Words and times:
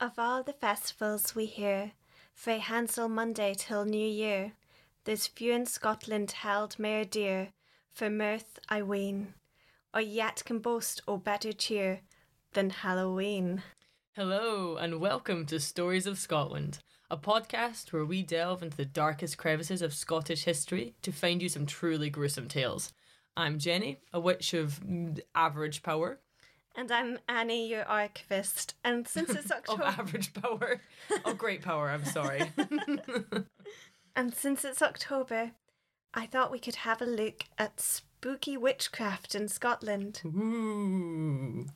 Of 0.00 0.16
all 0.16 0.44
the 0.44 0.52
festivals 0.52 1.34
we 1.34 1.46
hear, 1.46 1.90
frae 2.32 2.60
Handsel 2.60 3.10
Monday 3.10 3.52
till 3.58 3.84
New 3.84 4.06
Year, 4.06 4.52
there's 5.02 5.26
few 5.26 5.52
in 5.52 5.66
Scotland 5.66 6.30
held 6.30 6.78
mair 6.78 7.04
dear, 7.04 7.48
for 7.90 8.08
mirth 8.08 8.60
I 8.68 8.80
ween, 8.82 9.34
or 9.92 10.00
yet 10.00 10.44
can 10.44 10.60
boast 10.60 11.00
o 11.08 11.16
better 11.16 11.52
cheer 11.52 12.02
than 12.52 12.70
Halloween. 12.70 13.64
Hello, 14.14 14.76
and 14.76 15.00
welcome 15.00 15.44
to 15.46 15.58
Stories 15.58 16.06
of 16.06 16.16
Scotland, 16.16 16.78
a 17.10 17.16
podcast 17.16 17.92
where 17.92 18.04
we 18.04 18.22
delve 18.22 18.62
into 18.62 18.76
the 18.76 18.84
darkest 18.84 19.36
crevices 19.36 19.82
of 19.82 19.92
Scottish 19.92 20.44
history 20.44 20.94
to 21.02 21.10
find 21.10 21.42
you 21.42 21.48
some 21.48 21.66
truly 21.66 22.08
gruesome 22.08 22.46
tales. 22.46 22.92
I'm 23.36 23.58
Jenny, 23.58 23.98
a 24.12 24.20
witch 24.20 24.54
of 24.54 24.78
mm, 24.78 25.18
average 25.34 25.82
power. 25.82 26.20
And 26.78 26.92
I'm 26.92 27.18
Annie, 27.28 27.68
your 27.68 27.82
archivist, 27.86 28.76
and 28.84 29.08
since 29.08 29.30
it's 29.30 29.50
October. 29.50 29.82
Of 29.82 29.98
average 29.98 30.32
power. 30.32 30.80
Of 31.24 31.36
great 31.36 31.60
power, 31.60 31.90
I'm 31.90 32.04
sorry. 32.04 32.52
and 34.14 34.32
since 34.32 34.64
it's 34.64 34.80
October, 34.80 35.50
I 36.14 36.26
thought 36.26 36.52
we 36.52 36.60
could 36.60 36.76
have 36.76 37.02
a 37.02 37.04
look 37.04 37.42
at 37.58 37.80
spooky 37.80 38.56
witchcraft 38.56 39.34
in 39.34 39.48
Scotland. 39.48 40.20
Ooh. 40.24 41.66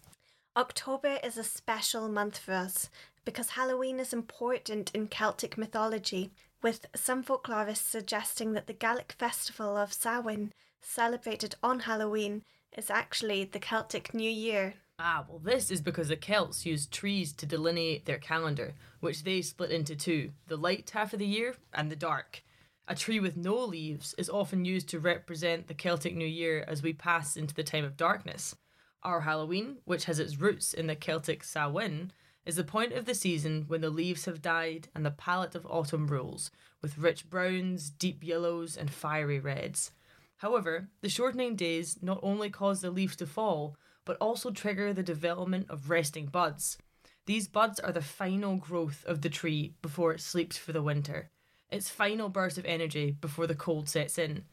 October 0.57 1.19
is 1.25 1.37
a 1.37 1.43
special 1.43 2.09
month 2.09 2.39
for 2.39 2.53
us 2.53 2.89
because 3.25 3.51
Halloween 3.51 3.99
is 3.99 4.13
important 4.13 4.93
in 4.95 5.09
Celtic 5.09 5.59
mythology, 5.59 6.31
with 6.63 6.87
some 6.95 7.25
folklorists 7.25 7.91
suggesting 7.91 8.53
that 8.53 8.69
the 8.69 8.73
Gaelic 8.73 9.17
festival 9.19 9.77
of 9.77 9.93
Samhain, 9.93 10.53
celebrated 10.81 11.57
on 11.61 11.81
Halloween, 11.81 12.45
is 12.77 12.89
actually 12.89 13.43
the 13.45 13.59
Celtic 13.59 14.15
New 14.15 14.31
Year. 14.31 14.75
Ah, 14.99 15.25
well, 15.29 15.39
this 15.39 15.71
is 15.71 15.81
because 15.81 16.09
the 16.09 16.17
Celts 16.17 16.67
used 16.67 16.93
trees 16.93 17.33
to 17.33 17.47
delineate 17.47 18.05
their 18.05 18.19
calendar, 18.19 18.75
which 19.01 19.25
they 19.25 19.43
split 19.43 19.71
into 19.71 19.97
two 19.97 20.33
the 20.47 20.57
light 20.57 20.91
half 20.91 21.13
of 21.13 21.19
the 21.19 21.27
year 21.27 21.57
and 21.73 21.91
the 21.91 21.97
dark. 21.97 22.43
A 22.87 22.95
tree 22.95 23.21
with 23.21 23.37
no 23.37 23.57
leaves 23.65 24.15
is 24.19 24.29
often 24.29 24.65
used 24.65 24.89
to 24.91 24.99
represent 24.99 25.67
the 25.67 25.75
Celtic 25.75 26.15
New 26.15 26.27
Year 26.27 26.65
as 26.69 26.83
we 26.83 26.93
pass 26.93 27.37
into 27.37 27.55
the 27.55 27.63
time 27.63 27.85
of 27.85 27.97
darkness. 27.97 28.55
Our 29.03 29.23
Halloween, 29.23 29.79
which 29.85 30.05
has 30.05 30.19
its 30.19 30.39
roots 30.39 30.75
in 30.75 30.89
the 30.89 30.97
Celtic 30.97 31.43
Samhain, 31.43 32.13
is 32.45 32.57
the 32.57 32.65
point 32.65 32.93
of 32.93 33.05
the 33.05 33.15
season 33.15 33.65
when 33.69 33.81
the 33.81 33.91
leaves 33.91 34.25
have 34.25 34.43
died 34.43 34.89
and 34.95 35.07
the 35.07 35.11
palette 35.11 35.55
of 35.55 35.67
autumn 35.67 36.09
rules, 36.09 36.51
with 36.81 36.99
rich 36.99 37.31
browns, 37.31 37.89
deep 37.89 38.23
yellows, 38.23 38.77
and 38.77 38.91
fiery 38.91 39.39
reds. 39.39 39.93
However, 40.39 40.89
the 41.01 41.09
shortening 41.09 41.55
days 41.55 41.99
not 42.03 42.19
only 42.23 42.51
cause 42.51 42.81
the 42.81 42.91
leaves 42.91 43.17
to 43.17 43.27
fall, 43.27 43.77
but 44.05 44.17
also 44.21 44.51
trigger 44.51 44.93
the 44.93 45.03
development 45.03 45.67
of 45.69 45.91
resting 45.91 46.27
buds. 46.27 46.79
These 47.27 47.49
buds 47.49 47.79
are 47.79 47.93
the 47.93 48.03
final 48.03 48.57
growth 48.57 49.05
of 49.07 49.21
the 49.21 49.31
tree 49.31 49.75
before 49.81 50.13
it 50.13 50.21
sleeps 50.21 50.57
for 50.57 50.73
the 50.73 50.83
winter, 50.83 51.31
its 51.71 51.89
final 51.89 52.29
burst 52.29 52.59
of 52.59 52.65
energy 52.65 53.13
before 53.13 53.47
the 53.47 53.55
cold 53.55 53.89
sets 53.89 54.19
in. 54.19 54.45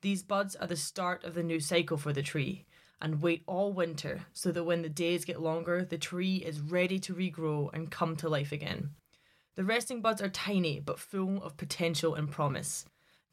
These 0.00 0.22
buds 0.22 0.54
are 0.56 0.66
the 0.66 0.76
start 0.76 1.24
of 1.24 1.34
the 1.34 1.42
new 1.42 1.60
cycle 1.60 1.96
for 1.96 2.12
the 2.12 2.22
tree 2.22 2.66
and 3.00 3.20
wait 3.20 3.42
all 3.46 3.72
winter 3.72 4.26
so 4.32 4.52
that 4.52 4.64
when 4.64 4.82
the 4.82 4.88
days 4.88 5.24
get 5.24 5.42
longer, 5.42 5.84
the 5.84 5.98
tree 5.98 6.36
is 6.36 6.60
ready 6.60 6.98
to 7.00 7.14
regrow 7.14 7.68
and 7.72 7.90
come 7.90 8.16
to 8.16 8.28
life 8.28 8.52
again. 8.52 8.90
The 9.56 9.64
resting 9.64 10.00
buds 10.00 10.22
are 10.22 10.28
tiny 10.28 10.80
but 10.80 10.98
full 10.98 11.42
of 11.42 11.56
potential 11.56 12.14
and 12.14 12.30
promise. 12.30 12.84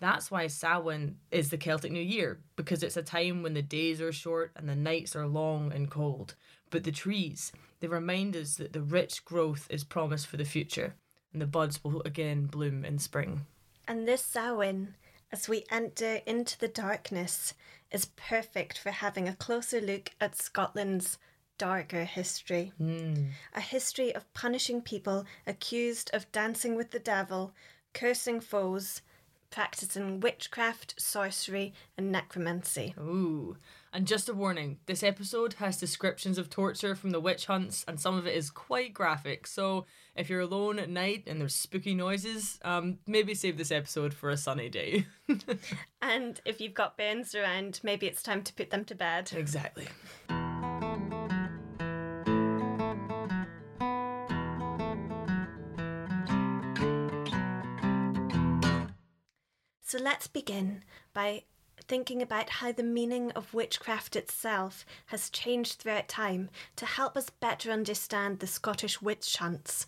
That's 0.02 0.32
why 0.32 0.48
Samhain 0.48 1.18
is 1.30 1.52
the 1.52 1.58
Celtic 1.58 1.92
New 1.92 2.02
Year, 2.02 2.40
because 2.56 2.82
it's 2.82 2.98
a 2.98 3.04
time 3.04 3.44
when 3.44 3.54
the 3.54 3.62
days 3.62 4.02
are 4.02 4.12
short 4.12 4.52
and 4.56 4.68
the 4.68 4.76
nights 4.76 5.16
are 5.16 5.28
long 5.28 5.72
and 5.72 5.92
cold. 5.92 6.34
But 6.72 6.84
the 6.84 6.92
trees, 6.92 7.52
they 7.80 7.88
remind 7.88 8.36
us 8.36 8.56
that 8.56 8.74
the 8.74 8.82
rich 8.82 9.24
growth 9.26 9.68
is 9.70 9.84
promised 9.84 10.26
for 10.26 10.38
the 10.38 10.44
future, 10.44 10.96
and 11.32 11.40
the 11.40 11.46
buds 11.46 11.84
will 11.84 12.02
again 12.02 12.48
bloom 12.48 12.84
in 12.84 12.98
spring. 12.98 13.46
And 13.88 14.08
this 14.08 14.24
Samhain, 14.24 14.96
as 15.32 15.48
we 15.48 15.66
enter 15.70 16.22
into 16.26 16.58
the 16.58 16.68
darkness, 16.68 17.54
is 17.92 18.06
perfect 18.06 18.80
for 18.80 18.90
having 18.90 19.28
a 19.28 19.36
closer 19.36 19.80
look 19.80 20.10
at 20.20 20.36
Scotland's 20.36 21.20
darker 21.60 22.06
history. 22.06 22.72
Hmm. 22.80 23.26
A 23.54 23.62
history 23.62 24.16
of 24.16 24.34
punishing 24.34 24.82
people 24.82 25.26
accused 25.46 26.10
of 26.12 26.32
dancing 26.32 26.76
with 26.76 26.90
the 26.90 26.98
devil, 26.98 27.54
cursing 27.94 28.40
foes, 28.40 29.04
practicing 29.52 30.20
witchcraft, 30.20 30.96
sorcery, 31.00 31.74
and 31.98 32.12
necromancy. 32.12 32.96
Ooh. 33.00 33.58
And 33.94 34.08
just 34.08 34.30
a 34.30 34.34
warning 34.34 34.80
this 34.86 35.04
episode 35.04 35.54
has 35.56 35.78
descriptions 35.78 36.38
of 36.38 36.50
torture 36.50 36.96
from 36.96 37.12
the 37.12 37.20
witch 37.20 37.46
hunts, 37.46 37.84
and 37.88 38.00
some 38.00 38.18
of 38.18 38.26
it 38.26 38.36
is 38.36 38.50
quite 38.50 38.94
graphic. 38.94 39.46
So 39.46 39.86
if 40.16 40.30
you're 40.30 40.40
alone 40.40 40.80
at 40.80 40.90
night 40.90 41.24
and 41.28 41.42
there's 41.42 41.54
spooky 41.54 41.94
noises, 41.94 42.58
um, 42.64 43.00
maybe 43.06 43.36
save 43.36 43.58
this 43.58 43.72
episode 43.72 44.14
for 44.14 44.30
a 44.30 44.38
sunny 44.38 44.70
day. 44.70 45.06
And 46.04 46.42
if 46.46 46.60
you've 46.60 46.74
got 46.74 46.98
bairns 46.98 47.36
around, 47.36 47.80
maybe 47.84 48.08
it's 48.08 48.24
time 48.24 48.42
to 48.42 48.54
put 48.54 48.72
them 48.72 48.86
to 48.86 48.96
bed. 48.96 49.32
exactly. 49.36 49.88
Let's 60.04 60.28
begin 60.28 60.84
by 61.14 61.44
thinking 61.88 62.22
about 62.22 62.50
how 62.50 62.72
the 62.72 62.84
meaning 62.84 63.32
of 63.32 63.54
witchcraft 63.54 64.16
itself 64.16 64.86
has 65.08 65.30
changed 65.30 65.80
throughout 65.80 66.08
time 66.08 66.50
to 66.76 66.86
help 66.86 67.16
us 67.18 67.30
better 67.30 67.72
understand 67.72 68.40
the 68.40 68.48
Scottish 68.48 69.02
witch 69.02 69.38
hunts. 69.38 69.88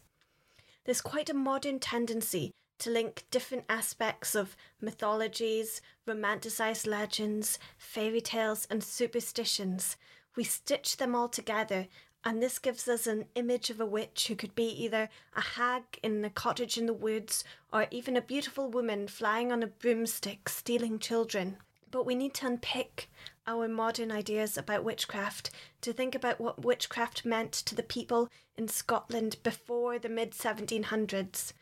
There's 0.85 1.01
quite 1.01 1.29
a 1.29 1.33
modern 1.33 1.79
tendency 1.79 2.51
to 2.79 2.89
link 2.89 3.23
different 3.31 3.63
aspects 3.69 4.35
of 4.35 4.55
mythologies, 4.81 5.81
romanticized 6.07 6.85
legends, 6.85 7.57
fairy 7.77 8.21
tales, 8.21 8.67
and 8.69 8.83
superstitions. 8.83 9.95
We 10.35 10.43
stitch 10.43 10.97
them 10.97 11.15
all 11.15 11.29
together 11.29 11.87
And 12.25 12.41
this 12.41 12.57
gives 12.57 12.87
us 12.87 13.05
an 13.05 13.25
image 13.35 13.69
of 13.69 13.81
a 13.81 13.85
witch 13.85 14.27
who 14.27 14.35
could 14.35 14.55
be 14.55 14.67
either 14.67 15.09
a 15.35 15.41
hag 15.41 15.83
in 16.01 16.23
a 16.23 16.29
cottage 16.29 16.77
in 16.77 16.85
the 16.85 16.93
woods 16.93 17.43
or 17.71 17.87
even 17.91 18.15
a 18.15 18.21
beautiful 18.21 18.69
woman 18.69 19.07
flying 19.07 19.51
on 19.51 19.61
a 19.61 19.67
broomstick 19.67 20.47
stealing 20.47 20.99
children. 20.99 21.57
But 21.91 22.05
we 22.05 22.15
need 22.15 22.33
to 22.35 22.47
unpick 22.47 23.09
our 23.45 23.67
modern 23.67 24.11
ideas 24.11 24.57
about 24.57 24.85
witchcraft 24.85 25.51
to 25.81 25.91
think 25.91 26.15
about 26.15 26.39
what 26.39 26.63
witchcraft 26.63 27.25
meant 27.25 27.51
to 27.51 27.75
the 27.75 27.83
people 27.83 28.29
in 28.57 28.67
Scotland 28.67 29.35
before 29.43 29.99
the 29.99 30.09
mid 30.09 30.31
1700s, 30.31 31.53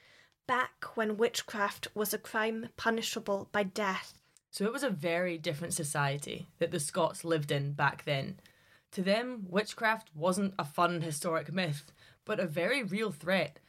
back 0.45 0.85
when 0.95 1.17
witchcraft 1.17 1.87
was 1.95 2.13
a 2.13 2.17
crime 2.17 2.69
punishable 2.77 3.49
by 3.51 3.63
death. 3.63 4.13
So 4.51 4.65
it 4.65 4.73
was 4.73 4.83
a 4.83 4.89
very 4.89 5.37
different 5.37 5.73
society 5.73 6.47
that 6.59 6.71
the 6.71 6.79
Scots 6.79 7.23
lived 7.23 7.51
in 7.51 7.71
back 7.71 8.03
then. 8.05 8.39
To 8.93 9.01
them, 9.01 9.45
witchcraft 9.47 10.09
wasn't 10.13 10.53
a 10.59 10.65
fun 10.65 11.01
historic 11.01 11.51
myth, 11.51 11.91
but 12.25 12.39
a 12.39 12.45
very 12.45 12.83
real 12.83 13.11
threat. 13.11 13.59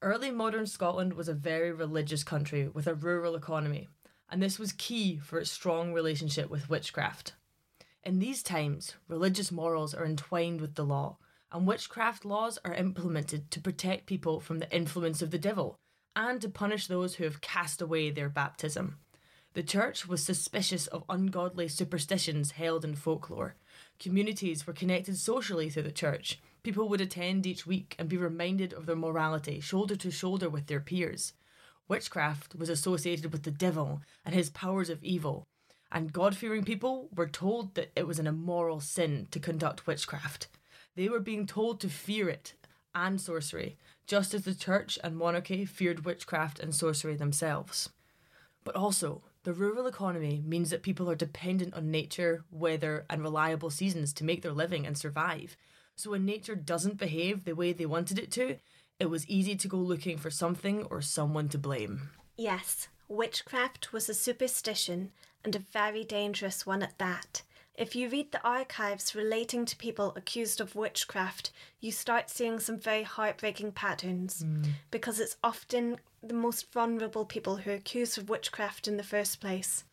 Early 0.00 0.30
modern 0.30 0.66
Scotland 0.66 1.14
was 1.14 1.28
a 1.28 1.34
very 1.34 1.72
religious 1.72 2.22
country 2.22 2.68
with 2.68 2.86
a 2.86 2.94
rural 2.94 3.34
economy, 3.34 3.88
and 4.30 4.42
this 4.42 4.58
was 4.58 4.72
key 4.72 5.18
for 5.18 5.38
its 5.38 5.50
strong 5.50 5.92
relationship 5.92 6.48
with 6.48 6.70
witchcraft. 6.70 7.32
In 8.04 8.18
these 8.18 8.42
times, 8.42 8.94
religious 9.08 9.52
morals 9.52 9.94
are 9.94 10.04
entwined 10.04 10.60
with 10.60 10.74
the 10.74 10.84
law, 10.84 11.18
and 11.50 11.66
witchcraft 11.66 12.24
laws 12.24 12.58
are 12.64 12.74
implemented 12.74 13.50
to 13.50 13.60
protect 13.60 14.06
people 14.06 14.40
from 14.40 14.58
the 14.58 14.74
influence 14.74 15.22
of 15.22 15.30
the 15.30 15.38
devil 15.38 15.76
and 16.14 16.40
to 16.40 16.48
punish 16.48 16.86
those 16.86 17.16
who 17.16 17.24
have 17.24 17.40
cast 17.40 17.80
away 17.82 18.10
their 18.10 18.28
baptism. 18.28 18.98
The 19.54 19.62
church 19.62 20.06
was 20.06 20.22
suspicious 20.22 20.86
of 20.86 21.04
ungodly 21.08 21.68
superstitions 21.68 22.52
held 22.52 22.84
in 22.84 22.94
folklore. 22.94 23.56
Communities 23.98 24.66
were 24.66 24.72
connected 24.72 25.16
socially 25.16 25.70
through 25.70 25.82
the 25.82 25.92
church. 25.92 26.40
People 26.62 26.88
would 26.88 27.00
attend 27.00 27.46
each 27.46 27.66
week 27.66 27.94
and 27.98 28.08
be 28.08 28.16
reminded 28.16 28.72
of 28.72 28.86
their 28.86 28.96
morality, 28.96 29.60
shoulder 29.60 29.96
to 29.96 30.10
shoulder 30.10 30.48
with 30.48 30.66
their 30.66 30.80
peers. 30.80 31.32
Witchcraft 31.88 32.54
was 32.54 32.68
associated 32.68 33.32
with 33.32 33.42
the 33.42 33.50
devil 33.50 34.00
and 34.24 34.34
his 34.34 34.50
powers 34.50 34.88
of 34.88 35.02
evil, 35.02 35.46
and 35.90 36.12
God 36.12 36.36
fearing 36.36 36.64
people 36.64 37.08
were 37.14 37.28
told 37.28 37.74
that 37.74 37.92
it 37.94 38.06
was 38.06 38.18
an 38.18 38.26
immoral 38.26 38.80
sin 38.80 39.28
to 39.30 39.40
conduct 39.40 39.86
witchcraft. 39.86 40.48
They 40.94 41.08
were 41.08 41.20
being 41.20 41.46
told 41.46 41.80
to 41.80 41.88
fear 41.88 42.28
it 42.28 42.54
and 42.94 43.20
sorcery, 43.20 43.76
just 44.06 44.34
as 44.34 44.44
the 44.44 44.54
church 44.54 44.98
and 45.02 45.16
monarchy 45.16 45.64
feared 45.64 46.04
witchcraft 46.04 46.60
and 46.60 46.74
sorcery 46.74 47.16
themselves. 47.16 47.90
But 48.64 48.76
also, 48.76 49.22
the 49.44 49.52
rural 49.52 49.86
economy 49.86 50.42
means 50.44 50.70
that 50.70 50.82
people 50.82 51.10
are 51.10 51.16
dependent 51.16 51.74
on 51.74 51.90
nature, 51.90 52.44
weather, 52.50 53.04
and 53.10 53.22
reliable 53.22 53.70
seasons 53.70 54.12
to 54.14 54.24
make 54.24 54.42
their 54.42 54.52
living 54.52 54.86
and 54.86 54.96
survive. 54.96 55.56
So 55.96 56.12
when 56.12 56.24
nature 56.24 56.54
doesn't 56.54 56.98
behave 56.98 57.44
the 57.44 57.54
way 57.54 57.72
they 57.72 57.86
wanted 57.86 58.18
it 58.18 58.30
to, 58.32 58.58
it 59.00 59.06
was 59.06 59.28
easy 59.28 59.56
to 59.56 59.68
go 59.68 59.78
looking 59.78 60.16
for 60.16 60.30
something 60.30 60.84
or 60.84 61.02
someone 61.02 61.48
to 61.48 61.58
blame. 61.58 62.10
Yes, 62.36 62.88
witchcraft 63.08 63.92
was 63.92 64.08
a 64.08 64.14
superstition 64.14 65.10
and 65.44 65.56
a 65.56 65.60
very 65.60 66.04
dangerous 66.04 66.64
one 66.64 66.82
at 66.82 66.98
that. 66.98 67.42
If 67.74 67.96
you 67.96 68.08
read 68.08 68.32
the 68.32 68.46
archives 68.46 69.14
relating 69.14 69.64
to 69.64 69.76
people 69.76 70.12
accused 70.14 70.60
of 70.60 70.76
witchcraft, 70.76 71.50
you 71.80 71.90
start 71.90 72.28
seeing 72.28 72.60
some 72.60 72.78
very 72.78 73.02
heartbreaking 73.02 73.72
patterns 73.72 74.42
hmm. 74.42 74.62
because 74.90 75.18
it's 75.18 75.36
often 75.42 75.96
the 76.22 76.34
most 76.34 76.70
vulnerable 76.72 77.24
people 77.24 77.56
who 77.56 77.70
are 77.70 77.74
accused 77.74 78.18
of 78.18 78.28
witchcraft 78.28 78.86
in 78.86 78.98
the 78.98 79.02
first 79.02 79.40
place. 79.40 79.84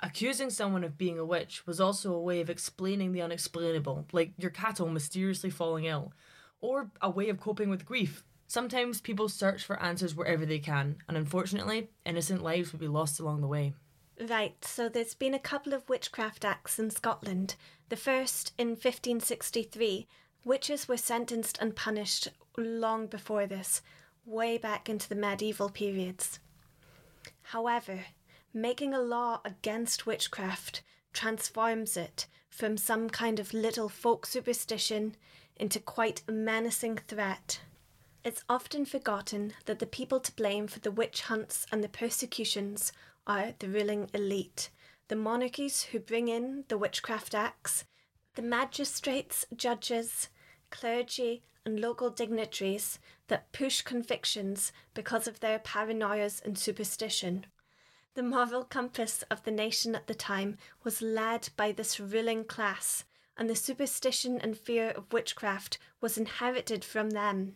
Accusing 0.00 0.48
someone 0.50 0.84
of 0.84 0.96
being 0.96 1.18
a 1.18 1.24
witch 1.24 1.66
was 1.66 1.80
also 1.80 2.14
a 2.14 2.20
way 2.20 2.40
of 2.40 2.48
explaining 2.48 3.12
the 3.12 3.22
unexplainable, 3.22 4.06
like 4.12 4.32
your 4.38 4.50
cattle 4.50 4.88
mysteriously 4.88 5.50
falling 5.50 5.84
ill, 5.84 6.12
or 6.60 6.90
a 7.02 7.10
way 7.10 7.28
of 7.28 7.40
coping 7.40 7.68
with 7.68 7.84
grief. 7.84 8.24
Sometimes 8.46 9.00
people 9.00 9.28
search 9.28 9.64
for 9.64 9.80
answers 9.82 10.14
wherever 10.14 10.46
they 10.46 10.60
can, 10.60 10.96
and 11.08 11.16
unfortunately, 11.16 11.90
innocent 12.06 12.42
lives 12.42 12.72
would 12.72 12.80
be 12.80 12.88
lost 12.88 13.20
along 13.20 13.40
the 13.40 13.48
way. 13.48 13.74
Right, 14.20 14.64
so 14.64 14.88
there's 14.88 15.14
been 15.14 15.34
a 15.34 15.38
couple 15.38 15.72
of 15.72 15.88
witchcraft 15.88 16.44
acts 16.44 16.78
in 16.78 16.90
Scotland. 16.90 17.54
The 17.88 17.96
first 17.96 18.52
in 18.58 18.70
1563. 18.70 20.08
Witches 20.44 20.88
were 20.88 20.96
sentenced 20.96 21.58
and 21.60 21.76
punished 21.76 22.28
long 22.56 23.06
before 23.06 23.46
this, 23.46 23.80
way 24.26 24.58
back 24.58 24.88
into 24.88 25.08
the 25.08 25.14
medieval 25.14 25.68
periods. 25.68 26.40
However, 27.42 28.06
making 28.52 28.92
a 28.92 29.00
law 29.00 29.40
against 29.44 30.06
witchcraft 30.06 30.82
transforms 31.12 31.96
it 31.96 32.26
from 32.50 32.76
some 32.76 33.08
kind 33.08 33.38
of 33.38 33.54
little 33.54 33.88
folk 33.88 34.26
superstition 34.26 35.14
into 35.56 35.78
quite 35.78 36.22
a 36.26 36.32
menacing 36.32 36.98
threat. 37.06 37.60
It's 38.24 38.42
often 38.48 38.84
forgotten 38.84 39.52
that 39.66 39.78
the 39.78 39.86
people 39.86 40.18
to 40.20 40.34
blame 40.34 40.66
for 40.66 40.80
the 40.80 40.90
witch 40.90 41.22
hunts 41.22 41.66
and 41.70 41.84
the 41.84 41.88
persecutions 41.88 42.92
are 43.28 43.54
the 43.58 43.68
ruling 43.68 44.08
elite, 44.14 44.70
the 45.08 45.16
monarchies 45.16 45.82
who 45.84 46.00
bring 46.00 46.28
in 46.28 46.64
the 46.68 46.78
witchcraft 46.78 47.34
acts, 47.34 47.84
the 48.34 48.42
magistrates, 48.42 49.44
judges, 49.54 50.28
clergy, 50.70 51.42
and 51.64 51.78
local 51.78 52.08
dignitaries 52.08 52.98
that 53.28 53.52
push 53.52 53.82
convictions 53.82 54.72
because 54.94 55.28
of 55.28 55.40
their 55.40 55.58
paranoias 55.58 56.40
and 56.44 56.58
superstition. 56.58 57.44
The 58.14 58.22
moral 58.22 58.64
compass 58.64 59.22
of 59.30 59.44
the 59.44 59.50
nation 59.50 59.94
at 59.94 60.06
the 60.06 60.14
time 60.14 60.56
was 60.82 61.02
led 61.02 61.50
by 61.56 61.72
this 61.72 62.00
ruling 62.00 62.44
class, 62.44 63.04
and 63.36 63.48
the 63.48 63.54
superstition 63.54 64.40
and 64.40 64.56
fear 64.56 64.90
of 64.90 65.12
witchcraft 65.12 65.78
was 66.00 66.18
inherited 66.18 66.84
from 66.84 67.10
them. 67.10 67.54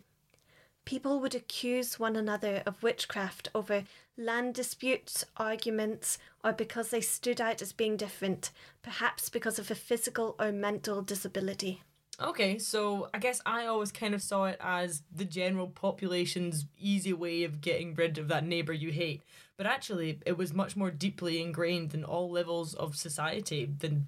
People 0.85 1.19
would 1.19 1.33
accuse 1.33 1.99
one 1.99 2.15
another 2.15 2.61
of 2.65 2.83
witchcraft 2.83 3.49
over 3.55 3.83
land 4.17 4.53
disputes, 4.53 5.25
arguments, 5.37 6.17
or 6.43 6.53
because 6.53 6.89
they 6.89 7.01
stood 7.01 7.41
out 7.41 7.61
as 7.61 7.71
being 7.71 7.97
different, 7.97 8.51
perhaps 8.81 9.29
because 9.29 9.59
of 9.59 9.71
a 9.71 9.75
physical 9.75 10.35
or 10.39 10.51
mental 10.51 11.01
disability. 11.01 11.81
Okay, 12.21 12.59
so 12.59 13.09
I 13.13 13.17
guess 13.17 13.41
I 13.45 13.65
always 13.65 13.91
kind 13.91 14.13
of 14.13 14.21
saw 14.21 14.45
it 14.45 14.57
as 14.59 15.01
the 15.13 15.25
general 15.25 15.67
population's 15.67 16.65
easy 16.79 17.11
way 17.11 17.43
of 17.43 17.59
getting 17.59 17.95
rid 17.95 18.17
of 18.17 18.27
that 18.27 18.45
neighbour 18.45 18.73
you 18.73 18.91
hate. 18.91 19.23
But 19.57 19.65
actually, 19.65 20.19
it 20.25 20.37
was 20.37 20.53
much 20.53 20.75
more 20.75 20.91
deeply 20.91 21.41
ingrained 21.41 21.93
in 21.93 22.03
all 22.03 22.29
levels 22.29 22.75
of 22.75 22.95
society 22.95 23.65
than, 23.79 24.07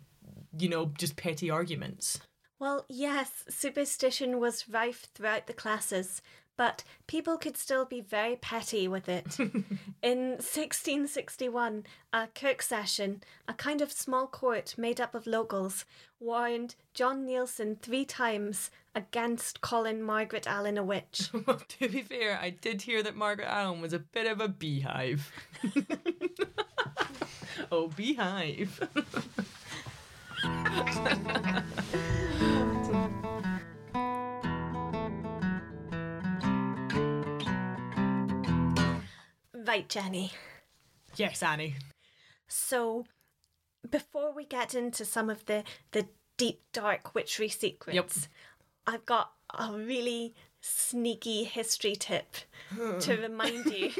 you 0.57 0.69
know, 0.69 0.91
just 0.97 1.15
petty 1.15 1.49
arguments. 1.49 2.19
Well, 2.59 2.85
yes, 2.87 3.43
superstition 3.49 4.39
was 4.39 4.69
rife 4.69 5.07
throughout 5.13 5.47
the 5.47 5.53
classes, 5.53 6.21
but 6.57 6.83
people 7.07 7.37
could 7.37 7.57
still 7.57 7.85
be 7.85 8.01
very 8.01 8.35
petty 8.35 8.87
with 8.87 9.09
it. 9.09 9.39
In 10.01 10.37
1661, 10.37 11.83
a 12.13 12.27
Kirk 12.27 12.61
session, 12.61 13.23
a 13.47 13.53
kind 13.53 13.81
of 13.81 13.91
small 13.91 14.27
court 14.27 14.75
made 14.77 15.01
up 15.01 15.15
of 15.15 15.27
locals, 15.27 15.85
warned 16.19 16.75
John 16.93 17.25
Nielsen 17.25 17.77
three 17.81 18.05
times 18.05 18.69
against 18.95 19.61
calling 19.61 20.01
Margaret 20.01 20.47
Allen 20.47 20.77
a 20.77 20.83
witch. 20.83 21.29
Well, 21.45 21.61
to 21.79 21.89
be 21.89 22.01
fair, 22.01 22.39
I 22.41 22.49
did 22.49 22.81
hear 22.81 23.03
that 23.03 23.15
Margaret 23.15 23.49
Allen 23.49 23.81
was 23.81 23.93
a 23.93 23.99
bit 23.99 24.25
of 24.25 24.39
a 24.39 24.47
beehive. 24.47 25.31
oh, 27.71 27.89
beehive. 27.89 28.79
Right, 39.65 39.87
Jenny. 39.89 40.31
yes, 41.15 41.41
Annie. 41.43 41.75
So, 42.47 43.05
before 43.89 44.33
we 44.33 44.45
get 44.45 44.73
into 44.75 45.05
some 45.05 45.29
of 45.29 45.45
the, 45.45 45.63
the 45.91 46.07
deep, 46.37 46.61
dark 46.73 47.13
witchery 47.15 47.49
secrets, 47.49 48.27
I've 48.87 49.05
got 49.05 49.31
a 49.57 49.71
really 49.73 50.33
sneaky 50.61 51.43
history 51.43 51.95
tip 51.95 52.35
to 53.01 53.15
remind 53.17 53.65
you 53.65 53.91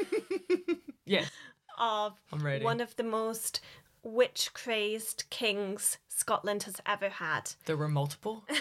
Yes. 1.04 1.30
of 1.78 2.14
one 2.62 2.80
of 2.80 2.96
the 2.96 3.04
most 3.04 3.60
witch 4.02 4.50
crazed 4.54 5.24
kings 5.30 5.98
Scotland 6.08 6.64
has 6.64 6.80
ever 6.86 7.08
had. 7.08 7.52
There 7.66 7.76
were 7.76 7.88
multiple. 7.88 8.44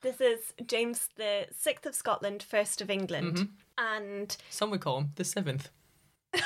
This 0.00 0.20
is 0.20 0.52
James 0.64 1.08
the 1.16 1.46
Sixth 1.56 1.84
of 1.84 1.92
Scotland, 1.94 2.40
first 2.42 2.80
of 2.80 2.88
England, 2.88 3.34
Mm-hmm. 3.34 3.52
And 3.78 4.36
Some 4.50 4.70
would 4.70 4.80
call 4.80 4.98
him 4.98 5.12
the 5.14 5.24
seventh. 5.24 5.70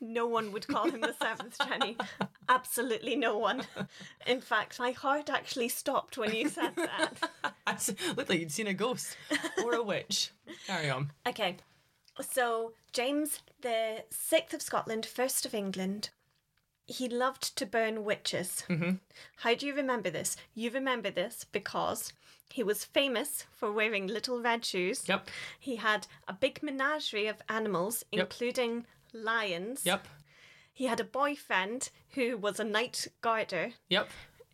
no 0.00 0.26
one 0.26 0.52
would 0.52 0.66
call 0.66 0.90
him 0.90 1.00
the 1.00 1.14
seventh, 1.20 1.58
Jenny. 1.66 1.96
Absolutely 2.48 3.16
no 3.16 3.36
one. 3.36 3.62
In 4.26 4.40
fact, 4.40 4.78
my 4.78 4.92
heart 4.92 5.28
actually 5.28 5.68
stopped 5.68 6.16
when 6.16 6.34
you 6.34 6.48
said 6.48 6.72
that. 6.76 7.30
I 7.66 7.76
looked 8.16 8.30
like 8.30 8.40
you'd 8.40 8.52
seen 8.52 8.66
a 8.66 8.74
ghost 8.74 9.16
or 9.64 9.74
a 9.74 9.82
witch. 9.82 10.30
Carry 10.66 10.90
on. 10.90 11.10
Okay, 11.26 11.56
so 12.20 12.72
James 12.92 13.40
the 13.62 14.04
Sixth 14.10 14.54
of 14.54 14.62
Scotland, 14.62 15.06
first 15.06 15.44
of 15.46 15.54
England. 15.54 16.10
He 16.86 17.08
loved 17.08 17.56
to 17.56 17.64
burn 17.64 18.04
witches. 18.04 18.62
Mm-hmm. 18.68 18.96
How 19.36 19.54
do 19.54 19.66
you 19.66 19.74
remember 19.74 20.10
this? 20.10 20.36
You 20.54 20.70
remember 20.70 21.10
this 21.10 21.46
because 21.50 22.12
He 22.50 22.62
was 22.62 22.84
famous 22.84 23.44
for 23.50 23.72
wearing 23.72 24.06
little 24.06 24.40
red 24.40 24.64
shoes. 24.64 25.08
Yep. 25.08 25.28
He 25.58 25.76
had 25.76 26.06
a 26.28 26.32
big 26.32 26.62
menagerie 26.62 27.26
of 27.26 27.42
animals, 27.48 28.04
Yep. 28.12 28.20
including 28.32 28.86
lions. 29.12 29.84
Yep. 29.84 30.06
He 30.72 30.86
had 30.86 31.00
a 31.00 31.04
boyfriend 31.04 31.90
who 32.10 32.36
was 32.36 32.58
a 32.60 32.64
night 32.64 33.08
guarder, 33.20 33.72
Yep. 33.88 34.08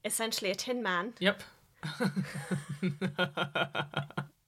essentially 0.04 0.50
a 0.50 0.54
tin 0.54 0.82
man, 0.82 1.14
Yep. 1.18 1.42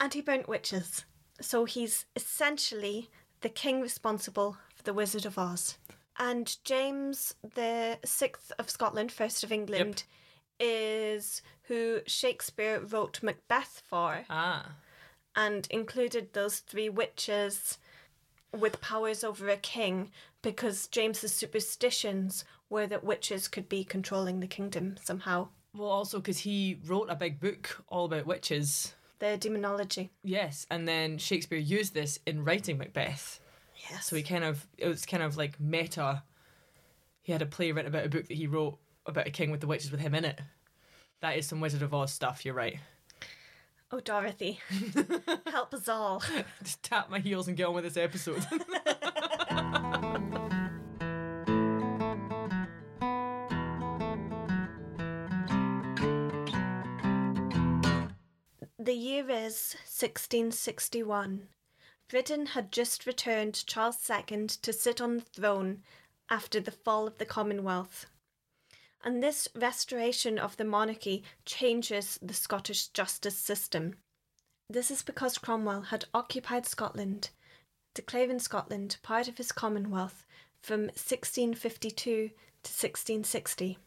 and 0.01 0.13
he 0.15 0.21
burnt 0.21 0.49
witches. 0.49 1.05
So 1.41 1.65
he's 1.65 2.07
essentially 2.17 3.11
the 3.41 3.49
king 3.49 3.81
responsible 3.81 4.57
for 4.75 4.83
the 4.83 4.95
Wizard 4.95 5.27
of 5.27 5.39
Oz. 5.39 5.77
And 6.19 6.57
James 6.65 7.35
the 7.55 7.99
Sixth 8.05 8.53
of 8.59 8.69
Scotland, 8.71 9.11
first 9.11 9.43
of 9.43 9.51
England, 9.51 10.05
is 10.61 11.43
who 11.65 12.01
Shakespeare 12.07 12.81
wrote 12.81 13.23
Macbeth 13.23 13.83
for. 13.89 14.25
Ah. 14.31 14.77
and 15.35 15.67
included 15.71 16.33
those 16.33 16.59
three 16.59 16.89
witches 16.91 17.79
with 18.53 18.81
powers 18.83 19.25
over 19.25 19.49
a 19.49 19.57
king 19.57 20.11
because 20.43 20.87
James's 20.89 21.33
superstitions 21.33 22.45
were 22.69 22.87
that 22.87 23.05
witches 23.05 23.49
could 23.49 23.69
be 23.69 23.83
controlling 23.85 24.41
the 24.41 24.47
kingdom 24.47 24.97
somehow. 25.03 25.49
Well, 25.75 25.89
also 25.89 26.19
because 26.19 26.41
he 26.41 26.79
wrote 26.87 27.09
a 27.09 27.15
big 27.17 27.41
book 27.41 27.83
all 27.89 28.05
about 28.05 28.27
witches. 28.27 28.95
The 29.21 29.39
demonology. 29.39 30.11
Yes, 30.23 30.67
and 30.71 30.87
then 30.87 31.17
Shakespeare 31.17 31.59
used 31.59 31.95
this 31.95 32.19
in 32.27 32.45
writing 32.45 32.77
Macbeth. 32.77 33.41
Yes. 33.91 34.07
So 34.07 34.17
he 34.17 34.23
kind 34.23 34.45
of 34.45 34.67
it 34.77 34.87
was 34.89 35.07
kind 35.07 35.23
of 35.23 35.37
like 35.37 35.59
meta. 35.61 36.25
He 37.23 37.33
had 37.33 37.41
a 37.41 37.47
play 37.47 37.73
written 37.73 37.89
about 37.89 38.05
a 38.05 38.11
book 38.11 38.29
that 38.29 38.37
he 38.37 38.47
wrote 38.47 38.79
about 39.07 39.27
a 39.27 39.31
king 39.31 39.51
with 39.51 39.61
the 39.61 39.67
witches 39.67 39.91
with 39.91 40.01
him 40.01 40.15
in 40.15 40.25
it. 40.25 40.41
That 41.21 41.37
is 41.37 41.47
some 41.47 41.61
Wizard 41.61 41.83
of 41.83 41.95
Oz 41.95 42.13
stuff. 42.13 42.45
You're 42.45 42.55
right. 42.55 42.79
oh, 43.91 44.01
Dorothy, 44.01 44.61
help 45.47 45.75
us 45.75 45.89
all. 45.89 46.23
Just 46.63 46.83
tap 46.83 47.11
my 47.11 47.19
heels 47.19 47.49
and 47.49 47.57
get 47.57 47.67
on 47.67 47.75
with 47.75 47.85
this 47.85 47.97
episode. 47.97 48.47
The 58.85 58.95
year 58.95 59.23
is 59.31 59.77
1661. 59.87 61.47
Britain 62.09 62.47
had 62.47 62.73
just 62.73 63.07
returned 63.07 63.65
Charles 63.65 64.11
II 64.11 64.49
to 64.49 64.73
sit 64.73 65.01
on 65.01 65.15
the 65.19 65.21
throne 65.23 65.85
after 66.29 66.59
the 66.59 66.73
fall 66.73 67.07
of 67.07 67.19
the 67.19 67.25
Commonwealth. 67.25 68.07
And 69.05 69.23
this 69.23 69.49
restoration 69.55 70.39
of 70.39 70.57
the 70.57 70.65
monarchy 70.65 71.25
changes 71.45 72.19
the 72.23 72.35
Scottish 72.35 72.89
justice 72.89 73.37
system. 73.37 73.97
This 74.71 74.91
is 74.91 75.03
because 75.03 75.39
Cromwell 75.39 75.83
had 75.83 76.05
occupied 76.15 76.67
Scotland, 76.67 77.31
declaring 77.95 78.39
Scotland 78.39 78.97
part 79.03 79.29
of 79.29 79.39
his 79.39 79.51
Commonwealth 79.51 80.25
from 80.61 80.83
1652 80.83 82.05
to 82.05 82.71
1660. 82.71 83.79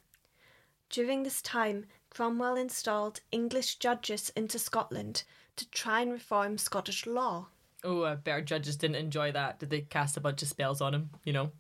During 0.89 1.23
this 1.23 1.41
time, 1.41 1.85
Cromwell 2.09 2.55
installed 2.55 3.21
English 3.31 3.77
judges 3.77 4.31
into 4.35 4.59
Scotland 4.59 5.23
to 5.55 5.69
try 5.69 6.01
and 6.01 6.11
reform 6.11 6.57
Scottish 6.57 7.05
law. 7.05 7.47
oh, 7.83 8.01
uh, 8.01 8.15
better 8.15 8.41
judges 8.41 8.75
didn't 8.75 8.95
enjoy 8.97 9.31
that. 9.31 9.59
Did 9.59 9.69
they 9.69 9.81
cast 9.81 10.17
a 10.17 10.21
bunch 10.21 10.41
of 10.41 10.47
spells 10.47 10.81
on 10.81 10.93
him? 10.93 11.09
You 11.23 11.33
know, 11.33 11.51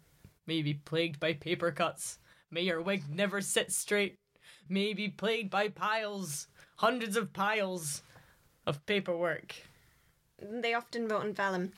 maybe 0.45 0.73
plagued 0.73 1.19
by 1.19 1.33
paper 1.33 1.71
cuts. 1.71 2.19
May 2.51 2.61
your 2.61 2.81
wig 2.81 3.03
never 3.09 3.41
sit 3.41 3.71
straight. 3.71 4.19
May 4.69 4.93
be 4.93 5.09
plagued 5.09 5.49
by 5.49 5.69
piles, 5.69 6.47
hundreds 6.77 7.17
of 7.17 7.33
piles 7.33 8.01
of 8.65 8.85
paperwork. 8.85 9.55
They 10.41 10.73
often 10.73 11.07
wrote 11.07 11.25
in 11.25 11.33
vellum. 11.33 11.73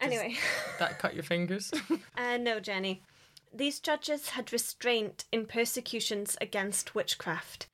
Anyway, 0.00 0.36
That 0.78 0.98
cut 0.98 1.14
your 1.14 1.24
fingers. 1.24 1.72
uh, 2.16 2.36
no, 2.38 2.60
Jenny. 2.60 3.02
These 3.52 3.80
judges 3.80 4.30
had 4.30 4.52
restraint 4.52 5.24
in 5.32 5.46
persecutions 5.46 6.36
against 6.40 6.94
witchcraft 6.94 7.66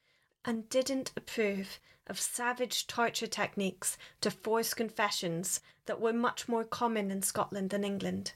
and 0.45 0.69
didn't 0.69 1.13
approve 1.17 1.81
of 2.07 2.21
savage 2.21 2.87
torture 2.87 3.27
techniques 3.27 3.97
to 4.21 4.31
force 4.31 4.75
confessions 4.75 5.61
that 5.87 6.01
were 6.01 6.13
much 6.13 6.49
more 6.49 6.65
common 6.65 7.11
in 7.11 7.23
Scotland 7.23 7.71
than 7.71 7.85
England. 7.85 8.33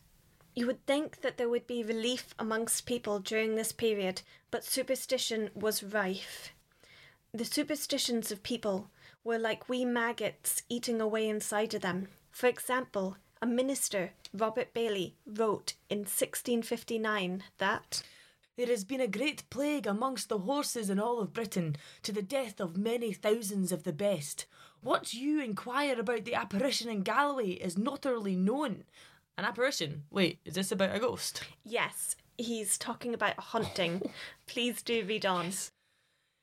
You 0.59 0.67
would 0.67 0.85
think 0.87 1.21
that 1.21 1.37
there 1.37 1.49
would 1.49 1.69
be 1.69 1.85
relief 1.85 2.35
amongst 2.37 2.85
people 2.85 3.21
during 3.21 3.55
this 3.55 3.71
period, 3.71 4.23
but 4.51 4.65
superstition 4.65 5.51
was 5.55 5.85
rife. 5.85 6.53
The 7.33 7.45
superstitions 7.45 8.33
of 8.33 8.43
people 8.43 8.91
were 9.23 9.39
like 9.39 9.69
wee 9.69 9.85
maggots 9.85 10.65
eating 10.69 11.01
away 11.01 11.29
inside 11.29 11.75
of 11.75 11.83
them. 11.83 12.09
For 12.33 12.49
example, 12.49 13.19
a 13.41 13.47
minister, 13.47 14.15
Robert 14.35 14.75
Baillie, 14.75 15.15
wrote 15.25 15.75
in 15.89 15.99
1659 15.99 17.45
that 17.59 18.03
There 18.57 18.67
has 18.67 18.83
been 18.83 19.01
a 19.01 19.07
great 19.07 19.49
plague 19.51 19.87
amongst 19.87 20.29
the 20.29 20.39
horses 20.39 20.91
in 20.91 20.99
all 20.99 21.21
of 21.21 21.33
Britain, 21.33 21.77
to 22.03 22.11
the 22.11 22.21
death 22.21 22.61
of 22.61 22.77
many 22.77 23.13
thousands 23.13 23.71
of 23.71 23.85
the 23.85 23.93
best. 23.93 24.47
What 24.81 25.15
you 25.15 25.41
inquire 25.41 26.01
about 26.01 26.25
the 26.25 26.35
apparition 26.35 26.89
in 26.89 27.03
Galloway 27.03 27.51
is 27.51 27.79
not 27.79 28.07
early 28.07 28.35
known. 28.35 28.83
An 29.39 29.45
apparition? 29.45 30.03
Wait, 30.11 30.41
is 30.45 30.55
this 30.55 30.73
about 30.73 30.97
a 30.97 30.99
ghost? 30.99 31.45
yes, 31.65 32.17
he's 32.37 32.77
talking 32.77 33.15
about 33.15 33.39
hunting. 33.39 34.11
Please 34.47 34.83
do 34.83 35.05
read 35.05 35.25
on. 35.25 35.53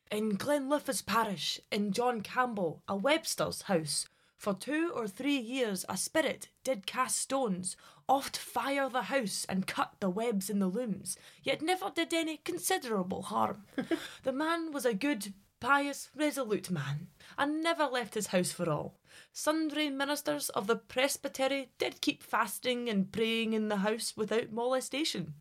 In 0.09 0.37
Glenliffus 0.37 1.05
parish, 1.05 1.59
in 1.73 1.91
John 1.91 2.21
Campbell, 2.21 2.81
a 2.87 2.95
Webster's 2.95 3.63
house, 3.63 4.07
for 4.37 4.53
two 4.53 4.93
or 4.95 5.09
three 5.09 5.37
years 5.37 5.83
a 5.89 5.97
spirit 5.97 6.47
did 6.63 6.87
cast 6.87 7.17
stones, 7.17 7.75
oft 8.07 8.37
fire 8.37 8.87
the 8.87 9.03
house 9.03 9.45
and 9.49 9.67
cut 9.67 9.95
the 9.99 10.09
webs 10.09 10.49
in 10.49 10.59
the 10.59 10.67
looms, 10.67 11.17
yet 11.43 11.61
never 11.61 11.91
did 11.93 12.13
any 12.13 12.37
considerable 12.37 13.23
harm. 13.23 13.63
the 14.23 14.31
man 14.31 14.71
was 14.71 14.85
a 14.85 14.93
good, 14.93 15.33
pious, 15.59 16.09
resolute 16.15 16.69
man, 16.69 17.07
and 17.37 17.61
never 17.61 17.85
left 17.85 18.13
his 18.13 18.27
house 18.27 18.51
for 18.51 18.69
all. 18.69 18.99
Sundry 19.31 19.89
ministers 19.89 20.49
of 20.49 20.67
the 20.67 20.75
presbytery 20.75 21.69
did 21.77 22.01
keep 22.01 22.21
fasting 22.23 22.89
and 22.89 23.11
praying 23.11 23.53
in 23.53 23.69
the 23.69 23.77
house 23.77 24.13
without 24.15 24.51
molestation. 24.51 25.35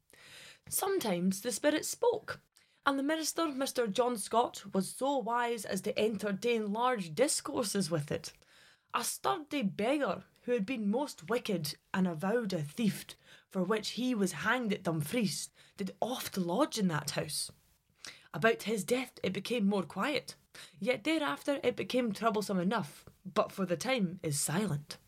Sometimes 0.68 1.40
the 1.40 1.52
spirit 1.52 1.84
spoke, 1.84 2.40
and 2.86 2.98
the 2.98 3.02
minister, 3.02 3.42
Mr. 3.42 3.90
John 3.90 4.16
Scott, 4.16 4.62
was 4.72 4.88
so 4.88 5.18
wise 5.18 5.64
as 5.64 5.80
to 5.82 5.98
entertain 5.98 6.72
large 6.72 7.14
discourses 7.14 7.90
with 7.90 8.10
it. 8.10 8.32
A 8.92 9.02
sturdy 9.02 9.62
beggar 9.62 10.24
who 10.42 10.52
had 10.52 10.66
been 10.66 10.90
most 10.90 11.28
wicked 11.28 11.74
and 11.92 12.06
avowed 12.06 12.52
a 12.52 12.62
thief, 12.62 13.06
for 13.50 13.62
which 13.62 13.90
he 13.90 14.14
was 14.14 14.32
hanged 14.32 14.72
at 14.72 14.82
Dumfries, 14.82 15.50
did 15.76 15.94
oft 16.00 16.36
lodge 16.36 16.78
in 16.78 16.88
that 16.88 17.10
house. 17.10 17.50
About 18.34 18.64
his 18.64 18.82
death 18.82 19.12
it 19.22 19.32
became 19.32 19.66
more 19.66 19.84
quiet, 19.84 20.34
yet 20.80 21.04
thereafter 21.04 21.60
it 21.62 21.76
became 21.76 22.12
troublesome 22.12 22.58
enough, 22.58 23.04
but 23.24 23.52
for 23.52 23.64
the 23.64 23.76
time 23.76 24.18
is 24.24 24.40
silent. 24.40 24.98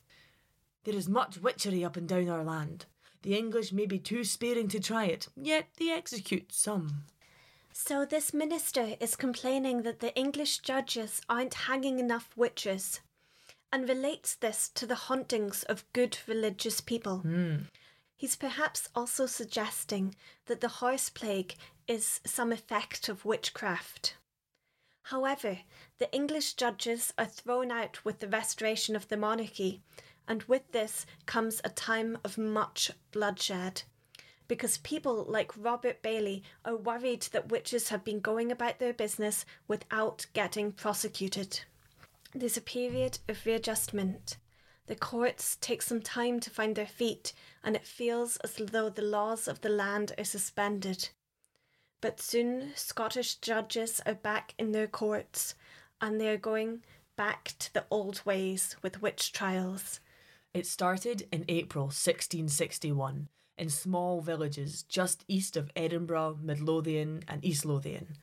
There 0.85 0.95
is 0.95 1.09
much 1.09 1.39
witchery 1.39 1.85
up 1.85 1.97
and 1.97 2.09
down 2.09 2.29
our 2.29 2.45
land. 2.45 2.87
The 3.23 3.37
English 3.37 3.73
may 3.73 3.87
be 3.87 3.99
too 3.99 4.23
sparing 4.23 4.69
to 4.69 4.79
try 4.79 5.07
it, 5.07 5.27
yet 5.35 5.67
they 5.77 5.91
execute 5.91 6.53
some. 6.53 7.03
So, 7.73 8.07
this 8.07 8.33
minister 8.33 8.95
is 9.01 9.17
complaining 9.17 9.83
that 9.83 9.99
the 9.99 10.17
English 10.17 10.61
judges 10.61 11.21
aren't 11.29 11.55
hanging 11.55 11.99
enough 11.99 12.31
witches 12.37 13.01
and 13.73 13.89
relates 13.89 14.37
this 14.37 14.69
to 14.77 14.87
the 14.87 14.95
hauntings 14.95 15.65
of 15.65 15.85
good 15.93 16.17
religious 16.29 16.81
people. 16.81 17.19
Hmm. 17.19 17.57
He's 18.17 18.37
perhaps 18.37 18.89
also 18.95 19.27
suggesting 19.27 20.15
that 20.47 20.61
the 20.61 20.69
horse 20.69 21.11
plague 21.11 21.57
is 21.89 22.21
some 22.25 22.53
effect 22.53 23.09
of 23.09 23.25
witchcraft. 23.25 24.17
However, 25.05 25.61
the 25.99 26.13
English 26.13 26.55
judges 26.55 27.15
are 27.17 27.27
thrown 27.27 27.71
out 27.71 28.05
with 28.05 28.19
the 28.19 28.29
restoration 28.29 28.97
of 28.97 29.07
the 29.09 29.17
monarchy, 29.17 29.83
and 30.27 30.43
with 30.45 30.73
this 30.73 31.07
comes 31.27 31.61
a 31.63 31.69
time 31.71 32.19
of 32.25 32.37
much 32.37 32.91
bloodshed. 33.13 33.83
Because 34.49 34.79
people 34.79 35.25
like 35.29 35.53
Robert 35.57 36.03
Baillie 36.03 36.43
are 36.65 36.77
worried 36.77 37.23
that 37.33 37.51
witches 37.51 37.89
have 37.91 38.05
been 38.05 38.21
going 38.21 38.51
about 38.51 38.79
their 38.79 38.93
business 38.93 39.45
without 39.69 40.27
getting 40.33 40.73
prosecuted. 40.73 41.61
There's 42.35 42.57
a 42.57 42.61
period 42.61 43.19
of 43.29 43.47
readjustment. 43.47 44.39
The 44.87 44.97
courts 44.97 45.57
take 45.61 45.83
some 45.83 46.01
time 46.01 46.39
to 46.41 46.51
find 46.51 46.75
their 46.75 46.87
feet, 46.87 47.33
and 47.63 47.75
it 47.75 47.87
feels 47.87 48.37
as 48.39 48.55
though 48.57 48.89
the 48.89 49.03
laws 49.03 49.49
of 49.49 49.61
the 49.61 49.69
land 49.69 50.13
are 50.19 50.25
suspended. 50.25 51.11
But 52.07 52.21
soon 52.21 52.71
Scottish 52.77 53.35
judges 53.35 54.01
are 54.07 54.15
back 54.15 54.55
in 54.61 54.71
their 54.71 54.87
courts, 54.87 55.57
and 56.01 56.21
they 56.21 56.29
are 56.29 56.37
going 56.37 56.85
back 57.17 57.55
to 57.59 57.75
the 57.75 57.85
old 57.91 58.25
ways 58.25 58.77
with 58.81 59.03
witch 59.03 59.33
trials. 59.33 59.99
It 60.55 60.69
started 60.69 61.27
in 61.33 61.45
April 61.49 61.87
1661 61.87 63.29
in 63.59 63.69
small 63.71 64.21
villages 64.21 64.85
just 64.85 65.25
east 65.27 65.57
of 65.57 65.73
Edinburgh, 65.75 66.39
Midlothian, 66.41 67.25
and 67.27 67.45
East 67.45 67.65
Lothian. 67.65 68.19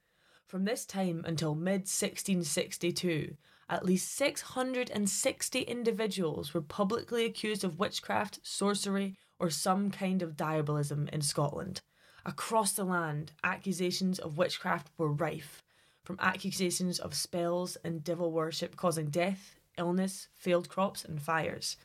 From 0.48 0.63
this 0.63 0.86
time 0.86 1.22
until 1.28 1.54
mid 1.54 1.82
1662, 1.82 3.36
at 3.68 3.86
least 3.86 4.16
660 4.16 5.60
individuals 5.60 6.54
were 6.54 6.62
publicly 6.62 7.25
accused 7.25 7.66
of 7.66 7.80
witchcraft, 7.80 8.40
sorcery, 8.44 9.18
or 9.40 9.50
some 9.50 9.92
kind 9.92 10.22
of 10.22 10.38
diabolism 10.38 11.10
in 11.12 11.20
Scotland. 11.20 11.82
Across 12.25 12.74
the 12.74 12.86
land, 12.86 13.34
accusations 13.44 14.18
of 14.18 14.38
witchcraft 14.38 14.89
were 14.98 15.12
rife, 15.12 15.62
from 16.03 16.18
accusations 16.22 16.98
of 16.98 17.13
spells 17.13 17.75
and 17.84 18.03
devil 18.03 18.32
worship 18.32 18.77
causing 18.77 19.10
death, 19.10 19.56
illness, 19.77 20.30
failed 20.34 20.70
crops, 20.70 21.03
and 21.03 21.22
fires. 21.22 21.75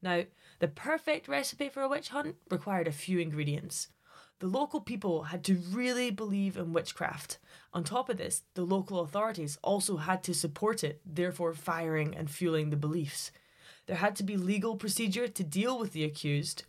Now, 0.00 0.24
the 0.60 0.68
perfect 0.68 1.26
recipe 1.26 1.68
for 1.68 1.82
a 1.82 1.88
witch 1.88 2.10
hunt 2.10 2.36
required 2.48 2.86
a 2.86 2.92
few 2.92 3.18
ingredients. 3.18 3.88
The 4.38 4.46
local 4.46 4.80
people 4.80 5.24
had 5.24 5.42
to 5.44 5.56
really 5.56 6.12
believe 6.12 6.56
in 6.56 6.72
witchcraft. 6.72 7.38
On 7.74 7.82
top 7.82 8.08
of 8.08 8.18
this, 8.18 8.44
the 8.54 8.62
local 8.62 9.00
authorities 9.00 9.58
also 9.62 9.96
had 9.96 10.22
to 10.24 10.34
support 10.34 10.84
it, 10.84 11.00
therefore 11.04 11.54
firing 11.54 12.14
and 12.14 12.30
fueling 12.30 12.70
the 12.70 12.76
beliefs. 12.76 13.32
There 13.86 13.96
had 13.96 14.14
to 14.16 14.22
be 14.22 14.36
legal 14.36 14.76
procedure 14.76 15.26
to 15.26 15.42
deal 15.42 15.76
with 15.76 15.92
the 15.92 16.04
accused, 16.04 16.62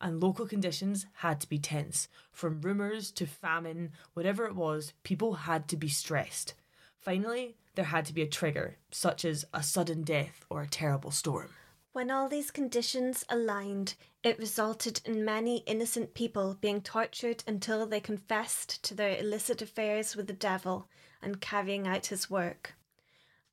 and 0.00 0.20
local 0.20 0.46
conditions 0.46 1.06
had 1.14 1.40
to 1.40 1.48
be 1.48 1.58
tense. 1.58 2.08
From 2.32 2.60
rumours 2.60 3.10
to 3.12 3.26
famine, 3.26 3.92
whatever 4.14 4.46
it 4.46 4.54
was, 4.54 4.92
people 5.02 5.34
had 5.34 5.68
to 5.68 5.76
be 5.76 5.88
stressed. 5.88 6.54
Finally, 6.98 7.56
there 7.74 7.86
had 7.86 8.04
to 8.06 8.12
be 8.12 8.22
a 8.22 8.26
trigger, 8.26 8.76
such 8.90 9.24
as 9.24 9.44
a 9.54 9.62
sudden 9.62 10.02
death 10.02 10.44
or 10.50 10.62
a 10.62 10.68
terrible 10.68 11.10
storm. 11.10 11.50
When 11.92 12.10
all 12.10 12.28
these 12.28 12.50
conditions 12.50 13.24
aligned, 13.28 13.94
it 14.22 14.38
resulted 14.38 15.00
in 15.04 15.24
many 15.24 15.58
innocent 15.58 16.14
people 16.14 16.56
being 16.60 16.80
tortured 16.80 17.42
until 17.46 17.86
they 17.86 18.00
confessed 18.00 18.82
to 18.84 18.94
their 18.94 19.16
illicit 19.18 19.62
affairs 19.62 20.14
with 20.14 20.26
the 20.26 20.32
devil 20.32 20.88
and 21.22 21.40
carrying 21.40 21.86
out 21.88 22.06
his 22.06 22.28
work. 22.28 22.74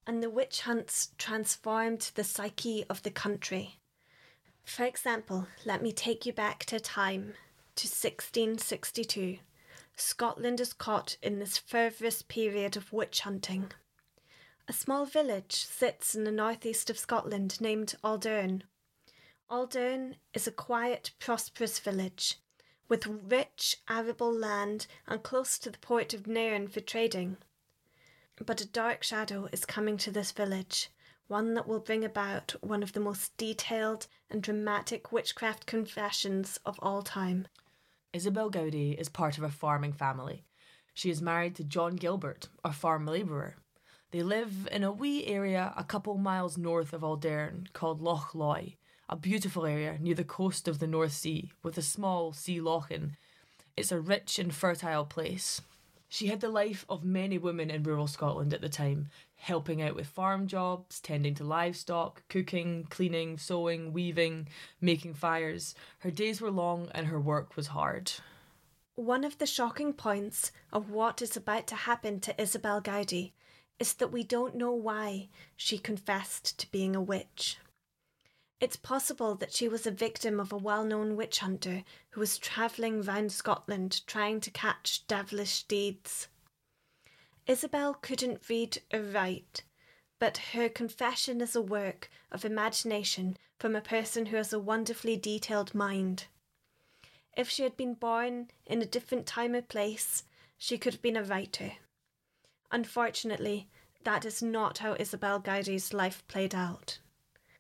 And 0.06 0.22
the 0.22 0.30
witch 0.30 0.62
hunts 0.62 1.10
transformed 1.18 2.12
the 2.16 2.24
psyche 2.24 2.86
of 2.90 3.02
the 3.04 3.10
country. 3.10 3.80
For 4.66 4.84
example, 4.84 5.48
let 5.64 5.82
me 5.82 5.92
take 5.94 6.26
you 6.26 6.34
back 6.34 6.66
to 6.66 6.80
time 6.80 7.36
to 7.76 7.88
1662. 7.88 9.38
Scotland 9.96 10.60
is 10.60 10.74
caught 10.74 11.18
in 11.22 11.40
this 11.40 11.58
fervorous 11.58 12.22
period 12.24 12.76
of 12.76 12.92
witch 12.92 13.22
hunting. 13.22 13.72
A 14.68 14.74
small 14.74 15.06
village 15.06 15.54
sits 15.54 16.16
in 16.16 16.24
the 16.24 16.32
northeast 16.32 16.90
of 16.90 16.98
Scotland 16.98 17.62
named 17.62 17.96
Auldearn. 18.04 18.64
Auldearn 19.50 20.16
is 20.34 20.48
a 20.48 20.52
quiet, 20.52 21.12
prosperous 21.20 21.80
village 21.80 22.40
with 22.90 23.08
rich 23.08 23.78
arable 23.88 24.34
land 24.34 24.88
and 25.08 25.24
close 25.24 25.58
to 25.60 25.70
the 25.70 25.78
port 25.78 26.14
of 26.14 26.28
Nairn 26.28 26.68
for 26.68 26.82
trading. 26.82 27.38
But 28.44 28.62
a 28.62 28.68
dark 28.68 29.04
shadow 29.04 29.48
is 29.52 29.66
coming 29.66 29.98
to 29.98 30.12
this 30.12 30.32
village, 30.32 30.90
one 31.28 31.54
that 31.56 31.68
will 31.68 31.80
bring 31.80 32.04
about 32.04 32.56
one 32.62 32.84
of 32.84 32.94
the 32.94 33.00
most 33.00 33.36
detailed 33.38 34.08
and 34.30 34.44
dramatic 34.44 35.12
witchcraft 35.12 35.66
confessions 35.66 36.60
of 36.66 36.80
all 36.82 37.02
time. 37.02 37.48
Isobel 38.14 38.52
Gowdie 38.52 39.00
is 39.00 39.10
part 39.10 39.38
of 39.38 39.44
a 39.44 39.50
farming 39.50 39.94
family. 39.94 40.46
She 40.94 41.10
is 41.10 41.22
married 41.22 41.56
to 41.56 41.64
John 41.64 41.96
Gilbert, 41.96 42.48
a 42.64 42.72
farm 42.72 43.06
labourer. 43.06 43.58
They 44.12 44.24
live 44.24 44.70
in 44.72 44.84
a 44.84 44.92
wee 44.92 45.26
area 45.26 45.74
a 45.76 45.84
couple 45.84 46.18
miles 46.18 46.58
north 46.58 46.94
of 46.94 47.02
Auldearn 47.02 47.74
called 47.74 48.02
Loch 48.02 48.34
Loy, 48.34 48.78
a 49.10 49.18
beautiful 49.18 49.66
area 49.66 49.98
near 50.00 50.16
the 50.16 50.24
coast 50.24 50.68
of 50.68 50.80
the 50.80 50.88
North 50.88 51.12
Sea 51.12 51.52
with 51.64 51.78
a 51.78 51.82
small 51.82 52.32
sea 52.32 52.60
lochan. 52.62 53.18
It's 53.76 53.92
a 53.92 54.00
rich 54.00 54.40
and 54.40 54.56
fertile 54.56 55.06
place. 55.06 55.62
She 56.08 56.28
had 56.28 56.40
the 56.40 56.50
life 56.50 56.86
of 56.88 57.04
many 57.04 57.38
women 57.38 57.70
in 57.70 57.84
rural 57.84 58.08
Scotland 58.08 58.54
at 58.54 58.62
the 58.62 58.70
time, 58.70 59.10
helping 59.36 59.82
out 59.82 59.96
with 59.96 60.08
farm 60.08 60.48
jobs, 60.48 61.00
tending 61.00 61.36
to 61.36 61.44
livestock, 61.44 62.24
cooking, 62.30 62.86
cleaning, 62.90 63.38
sewing, 63.38 63.94
weaving, 63.94 64.48
making 64.82 65.14
fires. 65.14 65.76
Her 66.00 66.12
days 66.12 66.42
were 66.42 66.52
long 66.52 66.90
and 66.94 67.08
her 67.08 67.20
work 67.20 67.56
was 67.56 67.68
hard. 67.68 68.12
One 68.96 69.24
of 69.24 69.38
the 69.38 69.46
shocking 69.46 69.94
points 69.94 70.52
of 70.72 70.90
what 70.90 71.22
is 71.22 71.36
about 71.36 71.68
to 71.68 71.76
happen 71.76 72.20
to 72.22 72.42
Isobel 72.42 72.82
Gowdie 72.82 73.34
is 73.78 73.94
that 73.96 74.12
we 74.12 74.24
don't 74.24 74.56
know 74.56 74.72
why 74.72 75.28
she 75.58 75.78
confessed 75.78 76.58
to 76.60 76.72
being 76.72 76.96
a 76.96 77.02
witch. 77.02 77.58
It's 78.62 78.78
possible 78.78 79.36
that 79.36 79.54
she 79.54 79.68
was 79.68 79.86
a 79.86 79.92
victim 79.92 80.40
of 80.40 80.54
a 80.54 80.58
well 80.58 80.86
known 80.86 81.18
witch 81.18 81.40
hunter 81.40 81.84
who 82.12 82.22
was 82.22 82.38
travelling 82.38 83.02
round 83.02 83.34
Scotland 83.34 84.02
trying 84.08 84.40
to 84.40 84.50
catch 84.50 85.06
devilish 85.08 85.64
deeds. 85.64 86.30
Isobel 87.48 88.02
couldn't 88.02 88.50
read 88.50 88.80
or 88.92 89.02
write, 89.02 89.64
but 90.20 90.38
her 90.54 90.68
confession 90.68 91.42
is 91.42 91.56
a 91.56 91.62
work 91.62 92.10
of 92.32 92.44
imagination 92.44 93.38
from 93.60 93.76
a 93.76 93.82
person 93.82 94.28
who 94.28 94.38
has 94.38 94.52
a 94.52 94.60
wonderfully 94.60 95.16
detailed 95.16 95.76
mind. 95.76 96.26
If 97.38 97.50
she 97.50 97.64
had 97.64 97.78
been 97.78 97.94
born 97.94 98.50
in 98.66 98.82
a 98.82 98.86
different 98.86 99.26
time 99.26 99.54
or 99.54 99.62
place, 99.62 100.24
she 100.58 100.78
could 100.78 100.94
have 100.94 101.02
been 101.02 101.18
a 101.18 101.24
writer. 101.24 101.74
Unfortunately, 102.72 103.68
that 104.04 104.26
is 104.26 104.42
not 104.42 104.80
how 104.80 104.96
Isobel 104.96 105.40
Gowdie's 105.44 105.94
life 105.94 106.24
played 106.28 106.56
out. 106.56 107.00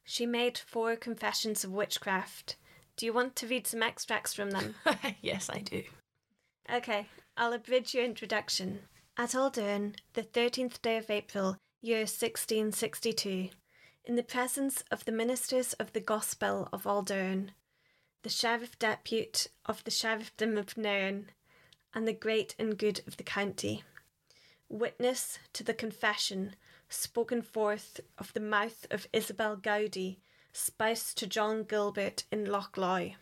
She 0.04 0.26
made 0.26 0.58
four 0.58 0.96
confessions 0.96 1.64
of 1.64 1.72
witchcraft. 1.72 2.56
Do 2.96 3.06
you 3.06 3.14
want 3.14 3.36
to 3.38 3.48
read 3.48 3.68
some 3.68 3.84
extracts 3.84 4.34
from 4.34 4.52
them? 4.52 4.76
yes, 5.22 5.50
I 5.50 5.60
do. 5.60 5.84
Okay, 6.72 7.08
I'll 7.36 7.54
abridge 7.54 7.94
your 7.94 8.06
introduction. 8.06 8.80
At 9.18 9.32
Auldearn, 9.32 9.96
the 10.14 10.24
13th 10.24 10.82
day 10.82 10.98
of 10.98 11.10
April, 11.10 11.58
year 11.82 12.00
1662, 12.00 13.50
in 14.04 14.16
the 14.16 14.24
presence 14.24 14.84
of 14.92 15.06
the 15.06 15.12
ministers 15.12 15.74
of 15.74 15.94
the 15.94 16.02
Gospel 16.02 16.68
of 16.74 16.84
Auldearn, 16.84 17.52
the 18.24 18.30
Sheriff 18.30 18.78
Depute 18.78 19.48
of 19.66 19.84
the 19.84 19.92
Sheriffdom 19.92 20.58
of 20.58 20.78
Nairn, 20.78 21.32
and 21.94 22.08
the 22.08 22.14
great 22.14 22.56
and 22.60 22.78
good 22.78 23.02
of 23.08 23.18
the 23.18 23.24
county 23.24 23.84
witness 24.70 25.40
to 25.54 25.64
the 25.64 25.74
confession 25.74 26.56
spoken 26.90 27.42
forth 27.42 28.00
of 28.18 28.34
the 28.34 28.40
mouth 28.40 28.86
of 28.92 29.08
Isobel 29.14 29.58
Gowdie, 29.58 30.20
spouse 30.52 31.14
to 31.14 31.28
John 31.28 31.64
Gilbert 31.64 32.24
in 32.32 32.46
Lochloy. 32.46 33.16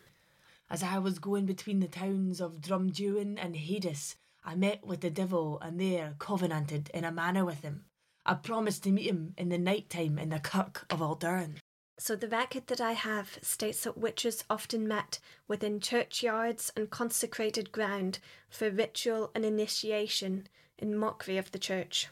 As 0.69 0.84
I 0.84 0.97
was 0.97 1.19
going 1.19 1.45
between 1.45 1.79
the 1.79 1.88
towns 1.88 2.41
of 2.41 2.62
Drumduin 2.62 3.38
and 3.38 3.56
Hades, 3.56 4.15
I 4.45 4.56
met 4.56 4.86
with 4.86 5.01
the 5.01 5.10
devil 5.10 5.60
and 5.62 5.79
there 5.79 6.15
covenanted 6.19 6.89
in 6.93 7.03
a 7.03 7.12
manner 7.12 7.45
with 7.45 7.62
him. 7.62 7.86
I 8.25 8.36
promised 8.36 8.84
to 8.84 8.91
meet 8.91 9.08
him 9.10 9.34
in 9.38 9.49
the 9.49 9.58
night 9.58 9.89
time 9.89 10.17
in 10.17 10.29
the 10.29 10.39
kirk 10.39 10.86
of 10.89 10.99
Auldearn. 10.99 11.58
So 11.99 12.15
the 12.15 12.27
record 12.27 12.67
that 12.67 12.82
I 12.82 12.93
have 12.93 13.38
states 13.41 13.84
that 13.84 13.97
witches 13.97 14.43
often 14.49 14.88
met 14.88 15.19
within 15.47 15.79
churchyards 15.79 16.71
and 16.75 16.89
consecrated 16.89 17.71
ground 17.71 18.19
for 18.49 18.69
ritual 18.69 19.32
and 19.36 19.45
initiation 19.45 20.47
in 20.77 20.97
mockery 20.97 21.38
of 21.38 21.51
the 21.51 21.60
church. 21.60 22.10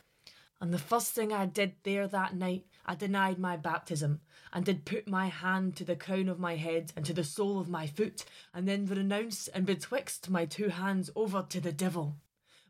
And 0.62 0.74
the 0.74 0.78
first 0.78 1.14
thing 1.14 1.34
I 1.34 1.48
did 1.48 1.74
there 1.84 2.08
that 2.08 2.36
night, 2.36 2.66
I 2.92 2.96
denied 2.96 3.40
my 3.40 3.56
baptism, 3.56 4.20
and 4.52 4.66
did 4.66 4.84
put 4.84 5.08
my 5.08 5.28
hand 5.28 5.78
to 5.78 5.86
the 5.86 5.96
crown 5.96 6.28
of 6.28 6.42
my 6.42 6.58
head 6.58 6.92
and 6.94 7.06
to 7.06 7.14
the 7.14 7.24
sole 7.24 7.58
of 7.58 7.70
my 7.70 7.88
foot, 7.88 8.26
and 8.54 8.68
then 8.68 8.86
renounce 8.86 9.48
and 9.48 9.66
betwixt 9.66 10.30
my 10.30 10.44
two 10.44 10.68
hands 10.68 11.10
over 11.16 11.46
to 11.48 11.62
the 11.62 11.72
devil. 11.72 12.18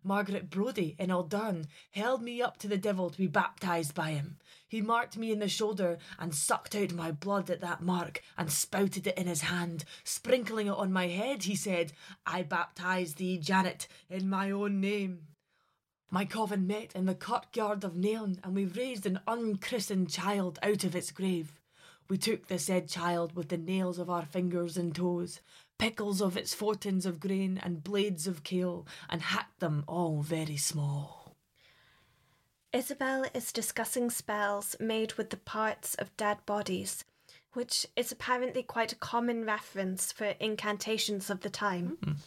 Margaret 0.04 0.52
Brodie 0.52 0.96
in 1.00 1.10
Auldearn 1.10 1.66
held 1.90 2.22
me 2.22 2.40
up 2.40 2.58
to 2.58 2.68
the 2.68 2.78
devil 2.78 3.10
to 3.10 3.18
be 3.18 3.26
baptized 3.26 3.96
by 3.96 4.12
him. 4.12 4.38
He 4.68 4.80
marked 4.80 5.18
me 5.18 5.32
in 5.32 5.40
the 5.40 5.48
shoulder 5.48 5.98
and 6.20 6.36
sucked 6.36 6.76
out 6.76 6.94
my 6.94 7.12
blood 7.12 7.50
at 7.50 7.62
that 7.62 7.82
mark 7.82 8.22
and 8.38 8.52
spouted 8.52 9.08
it 9.08 9.18
in 9.18 9.26
his 9.26 9.42
hand. 9.42 9.86
Sprinkling 10.04 10.68
it 10.68 10.78
on 10.78 10.94
my 10.94 11.08
head, 11.08 11.46
he 11.46 11.56
said, 11.56 11.94
I 12.28 12.44
baptize 12.44 13.16
thee, 13.16 13.40
Janet, 13.40 13.88
in 14.08 14.30
my 14.30 14.52
own 14.52 14.80
name. 14.80 15.30
My 16.14 16.26
coven 16.26 16.68
met 16.68 16.94
in 16.94 17.06
the 17.06 17.16
kirkyard 17.16 17.86
of 17.86 17.96
Nairn, 17.96 18.38
and 18.44 18.54
we 18.54 18.66
raised 18.66 19.06
an 19.06 19.22
unchristened 19.28 20.10
child 20.10 20.60
out 20.62 20.84
of 20.84 20.94
its 20.94 21.10
grave. 21.10 21.54
We 22.10 22.18
took 22.18 22.48
the 22.48 22.60
said 22.60 22.90
child 22.90 23.34
with 23.34 23.48
the 23.48 23.58
nails 23.58 23.98
of 23.98 24.10
our 24.10 24.26
fingers 24.26 24.76
and 24.76 24.94
toes, 24.94 25.40
pickles 25.80 26.22
of 26.22 26.36
its 26.36 26.54
fortins 26.54 27.06
of 27.06 27.22
grain, 27.22 27.58
and 27.64 27.82
blades 27.82 28.28
of 28.28 28.44
kale, 28.44 28.86
and 29.10 29.22
hacked 29.22 29.62
them 29.62 29.86
all 29.88 30.22
very 30.22 30.58
small. 30.58 31.38
Isobel 32.74 33.26
is 33.34 33.54
discussing 33.54 34.10
spells 34.10 34.76
made 34.82 35.14
with 35.14 35.30
the 35.30 35.38
parts 35.38 35.96
of 35.96 36.16
dead 36.18 36.46
bodies, 36.46 37.06
which 37.54 37.86
is 37.96 38.12
apparently 38.12 38.64
quite 38.64 38.92
a 38.92 38.98
common 38.98 39.46
reference 39.46 40.12
for 40.12 40.36
incantations 40.42 41.30
of 41.30 41.40
the 41.40 41.50
time. 41.50 41.98
Mm. 42.04 42.18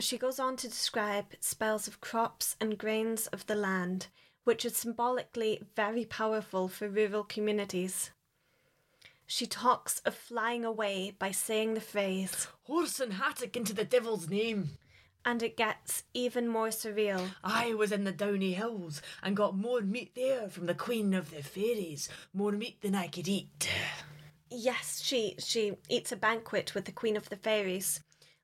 She 0.00 0.16
goes 0.16 0.40
on 0.40 0.56
to 0.56 0.68
describe 0.68 1.34
spells 1.40 1.86
of 1.86 2.00
crops 2.00 2.56
and 2.58 2.78
grains 2.78 3.26
of 3.28 3.46
the 3.46 3.54
land, 3.54 4.06
which 4.44 4.64
are 4.64 4.70
symbolically 4.70 5.62
very 5.76 6.06
powerful 6.06 6.68
for 6.68 6.88
rural 6.88 7.22
communities. 7.22 8.10
She 9.26 9.46
talks 9.46 10.00
of 10.00 10.14
flying 10.14 10.64
away 10.64 11.14
by 11.18 11.32
saying 11.32 11.74
the 11.74 11.82
phrase, 11.82 12.48
Horse 12.62 12.98
and 12.98 13.12
hattock 13.12 13.56
into 13.56 13.74
the 13.74 13.84
devil's 13.84 14.28
name. 14.30 14.70
And 15.22 15.42
it 15.42 15.56
gets 15.58 16.04
even 16.14 16.48
more 16.48 16.68
surreal. 16.68 17.34
I 17.44 17.74
was 17.74 17.92
in 17.92 18.04
the 18.04 18.12
Downie 18.12 18.54
Hills 18.54 19.02
and 19.22 19.36
got 19.36 19.54
more 19.54 19.82
meat 19.82 20.14
there 20.14 20.48
from 20.48 20.64
the 20.64 20.74
Queen 20.74 21.12
of 21.12 21.30
the 21.30 21.42
Fairies, 21.42 22.08
more 22.32 22.52
meat 22.52 22.80
than 22.80 22.94
I 22.94 23.06
could 23.06 23.28
eat. 23.28 23.68
Yes, 24.50 25.02
she 25.04 25.36
she 25.38 25.76
eats 25.90 26.10
a 26.10 26.16
banquet 26.16 26.74
with 26.74 26.86
the 26.86 26.92
Queen 26.92 27.16
of 27.16 27.28
the 27.28 27.36
Fairies, 27.36 28.00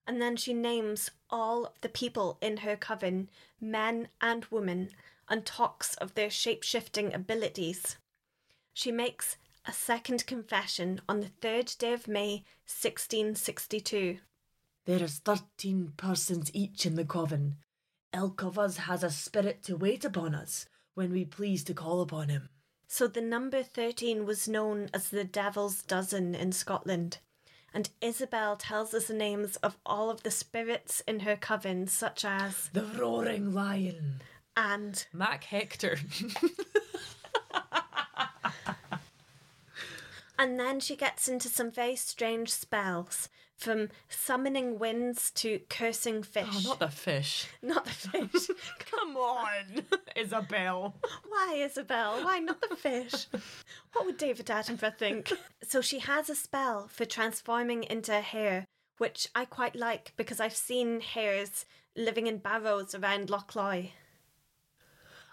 and 0.07 0.21
then 0.21 0.37
she 0.37 0.55
names 0.55 1.11
all 1.31 1.75
the 1.81 1.88
people 1.88 2.38
in 2.40 2.59
her 2.59 2.77
coven, 2.77 3.29
men 3.61 4.09
and 4.21 4.45
women, 4.47 4.90
and 5.29 5.45
talks 5.45 5.95
of 5.97 6.14
their 6.14 6.31
shape 6.31 6.62
shifting 6.62 7.12
abilities. 7.12 7.97
She 8.73 8.92
makes 8.92 9.37
a 9.66 9.73
second 9.73 10.27
confession 10.27 11.01
on 11.09 11.21
the 11.21 11.31
third 11.40 11.75
day 11.79 11.92
of 11.92 12.07
May, 12.07 12.45
1662. 12.66 14.19
There 14.85 15.03
is 15.03 15.19
thirteen 15.19 15.92
persons 15.97 16.51
each 16.55 16.87
in 16.87 16.95
the 16.95 17.05
coven. 17.05 17.57
Ilk 18.12 18.42
of 18.45 18.59
us 18.59 18.77
has 18.77 19.03
a 19.03 19.11
spirit 19.11 19.62
to 19.64 19.77
wait 19.77 20.05
upon 20.05 20.35
us 20.35 20.66
when 20.95 21.11
we 21.11 21.25
please 21.25 21.64
to 21.64 21.75
call 21.75 22.01
upon 22.01 22.29
him. 22.29 22.49
So 22.87 23.09
the 23.09 23.21
number 23.21 23.64
13 23.64 24.25
was 24.25 24.47
known 24.47 24.88
as 24.95 25.09
the 25.09 25.25
Devil's 25.25 25.83
Dozen 25.83 26.37
in 26.37 26.53
Scotland. 26.53 27.19
And 27.77 27.91
Isobel 28.01 28.57
tells 28.59 28.95
us 28.95 29.09
the 29.09 29.12
names 29.12 29.57
of 29.57 29.77
all 29.85 30.09
of 30.09 30.23
the 30.23 30.31
spirits 30.31 31.03
in 31.07 31.21
her 31.21 31.37
coven, 31.37 31.87
such 31.87 32.25
as 32.25 32.71
The 32.73 32.85
Roaring 32.85 33.53
Lion. 33.53 34.23
and 34.57 35.07
Mac 35.12 35.45
Hector. 35.45 35.99
And 40.39 40.59
then 40.59 40.81
she 40.81 40.97
gets 40.97 41.29
into 41.29 41.49
some 41.51 41.71
very 41.71 41.97
strange 41.97 42.51
spells, 42.51 43.29
from 43.57 43.88
summoning 44.09 44.79
winds 44.79 45.31
to 45.33 45.61
cursing 45.71 46.23
fish. 46.23 46.47
oh, 46.51 46.61
not 46.64 46.79
the 46.79 46.88
fish. 46.88 47.47
Not 47.62 47.85
the 47.85 47.90
fish. 47.90 48.47
Come 48.90 49.16
on, 49.16 49.85
Isobel. 50.16 50.95
Why, 51.29 51.66
Isobel? 51.66 52.25
Why 52.25 52.38
not 52.38 52.61
the 52.61 52.77
fish? 52.77 53.27
What 53.92 54.07
would 54.07 54.19
David 54.19 54.47
Attenborough 54.47 54.99
think? 54.99 55.33
So 55.62 55.81
she 55.81 56.01
has 56.01 56.29
a 56.29 56.35
spell 56.35 56.88
for 56.88 57.05
transforming 57.05 57.85
into 57.85 58.16
a 58.16 58.21
hare, 58.21 58.66
which 58.99 59.29
I 59.35 59.45
quite 59.45 59.75
like 59.75 60.12
because 60.16 60.40
I've 60.40 60.57
seen 60.57 61.01
hares 61.01 61.64
living 61.97 62.27
in 62.27 62.38
barrows 62.38 62.95
around 62.95 63.31
Loch 63.31 63.57
Loy. 63.57 63.92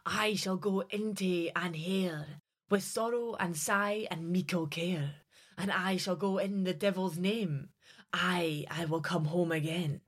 I 0.05 0.35
shall 0.35 0.57
go 0.57 0.81
into 0.89 1.49
and 1.55 1.75
here 1.75 2.25
with 2.69 2.83
sorrow 2.83 3.35
and 3.39 3.55
sigh 3.55 4.07
and 4.09 4.29
meekle 4.29 4.67
care, 4.67 5.15
and 5.57 5.71
I 5.71 5.97
shall 5.97 6.15
go 6.15 6.37
in 6.37 6.63
the 6.63 6.73
devil's 6.73 7.17
name. 7.17 7.69
I, 8.13 8.65
I 8.69 8.85
will 8.85 9.01
come 9.01 9.25
home 9.25 9.51
again. 9.51 10.01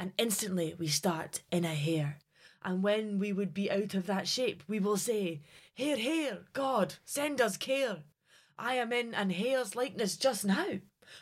And 0.00 0.12
instantly 0.18 0.74
we 0.78 0.88
start 0.88 1.42
in 1.52 1.64
a 1.64 1.74
hare. 1.74 2.18
And 2.64 2.82
when 2.82 3.18
we 3.18 3.32
would 3.32 3.54
be 3.54 3.70
out 3.70 3.94
of 3.94 4.06
that 4.06 4.26
shape, 4.26 4.64
we 4.66 4.80
will 4.80 4.96
say, 4.96 5.42
Here, 5.74 5.96
here, 5.96 6.38
God, 6.52 6.94
send 7.04 7.40
us 7.40 7.56
care. 7.56 7.98
I 8.58 8.74
am 8.74 8.92
in 8.92 9.14
an 9.14 9.30
hare's 9.30 9.76
likeness 9.76 10.16
just 10.16 10.44
now, 10.44 10.80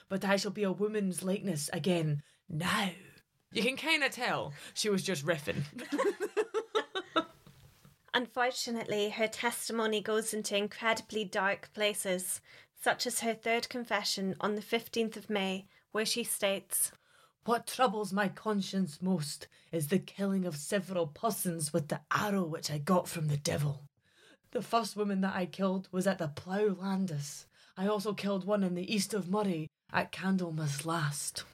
but 0.09 0.25
I 0.25 0.37
shall 0.37 0.53
be 0.53 0.63
a 0.63 0.73
woman's 0.73 1.23
likeness 1.23 1.69
again 1.73 2.23
now. 2.49 2.91
You 3.53 3.63
can 3.63 3.77
kind 3.77 4.03
of 4.03 4.13
tell 4.13 4.53
she 4.73 4.89
was 4.89 5.03
just 5.03 5.27
riffing. 5.27 5.65
Unfortunately, 8.15 9.11
her 9.11 9.27
testimony 9.27 10.01
goes 10.01 10.33
into 10.33 10.57
incredibly 10.57 11.25
dark 11.25 11.71
places, 11.75 12.41
such 12.81 13.07
as 13.07 13.21
her 13.21 13.35
third 13.35 13.69
confession 13.69 14.37
on 14.41 14.55
the 14.55 14.63
15th 14.63 15.17
of 15.17 15.29
May, 15.29 15.67
where 15.95 16.05
she 16.05 16.25
states, 16.25 16.91
What 17.45 17.69
troubles 17.69 18.13
my 18.13 18.27
conscience 18.27 19.01
most 19.01 19.47
is 19.71 19.87
the 19.87 20.01
killing 20.01 20.45
of 20.45 20.57
several 20.57 21.07
persons 21.07 21.73
with 21.73 21.87
the 21.87 22.01
arrow 22.13 22.43
which 22.43 22.69
I 22.69 22.79
got 22.79 23.07
from 23.07 23.29
the 23.29 23.37
devil. 23.37 23.85
The 24.51 24.61
first 24.61 24.97
woman 24.97 25.21
that 25.21 25.37
I 25.37 25.47
killed 25.47 25.89
was 25.93 26.09
at 26.09 26.19
the 26.19 26.27
Plough 26.27 26.77
Landis. 26.81 27.47
I 27.77 27.87
also 27.87 28.13
killed 28.13 28.45
one 28.45 28.65
in 28.65 28.75
the 28.75 28.93
east 28.93 29.15
of 29.15 29.31
Moray 29.31 29.69
at 29.93 30.11
Candlemas 30.11 30.85
Last. 30.85 31.45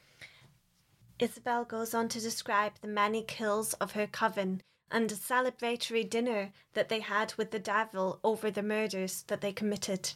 Isobel 1.19 1.69
goes 1.69 1.93
on 1.93 2.09
to 2.09 2.19
describe 2.19 2.73
the 2.81 2.89
many 2.89 3.23
kills 3.23 3.75
of 3.75 3.93
her 3.93 4.07
coven 4.07 4.63
and 4.91 5.13
a 5.13 5.17
celebratory 5.17 6.09
dinner 6.09 6.53
that 6.73 6.89
they 6.89 7.01
had 7.01 7.35
with 7.35 7.51
the 7.51 7.59
devil 7.59 8.19
over 8.25 8.51
the 8.51 8.63
murders 8.63 9.23
that 9.27 9.43
they 9.43 9.53
committed. 9.53 10.15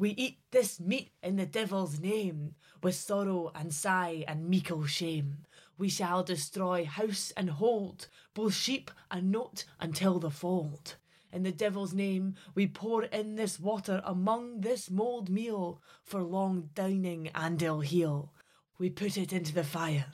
We 0.00 0.10
eat 0.10 0.38
this 0.52 0.78
meat 0.78 1.10
in 1.24 1.34
the 1.34 1.44
devil's 1.44 1.98
name, 1.98 2.54
with 2.84 2.94
sorrow 2.94 3.50
and 3.52 3.74
sigh 3.74 4.24
and 4.28 4.48
meekle 4.48 4.86
shame. 4.86 5.38
We 5.76 5.88
shall 5.88 6.22
destroy 6.22 6.84
house 6.84 7.32
and 7.36 7.50
hold, 7.50 8.06
both 8.32 8.54
sheep 8.54 8.92
and 9.10 9.32
note 9.32 9.64
until 9.80 10.20
the 10.20 10.30
fold. 10.30 10.94
In 11.32 11.42
the 11.42 11.50
devil's 11.50 11.94
name, 11.94 12.36
we 12.54 12.68
pour 12.68 13.02
in 13.06 13.34
this 13.34 13.58
water 13.58 14.00
among 14.04 14.60
this 14.60 14.88
mould 14.88 15.28
meal, 15.28 15.82
for 16.04 16.22
long 16.22 16.70
dining 16.74 17.28
and 17.34 17.60
ill 17.60 17.80
heal. 17.80 18.32
We 18.78 18.90
put 18.90 19.18
it 19.18 19.32
into 19.32 19.52
the 19.52 19.64
fire, 19.64 20.12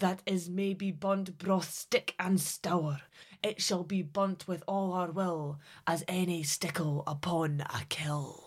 that 0.00 0.22
is 0.24 0.48
may 0.48 0.72
be 0.72 0.92
burnt 0.92 1.36
broth 1.36 1.70
stick 1.70 2.14
and 2.18 2.40
stour. 2.40 3.02
It 3.42 3.60
shall 3.60 3.84
be 3.84 4.00
burnt 4.00 4.48
with 4.48 4.64
all 4.66 4.94
our 4.94 5.10
will, 5.10 5.60
as 5.86 6.04
any 6.08 6.42
stickle 6.42 7.04
upon 7.06 7.60
a 7.60 7.84
kill. 7.90 8.45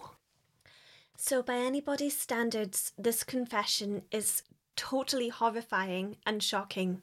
So, 1.22 1.44
by 1.44 1.56
anybody's 1.56 2.18
standards, 2.18 2.94
this 2.98 3.26
confession 3.26 4.04
is 4.10 4.42
totally 4.78 5.28
horrifying 5.28 6.16
and 6.26 6.42
shocking. 6.42 7.02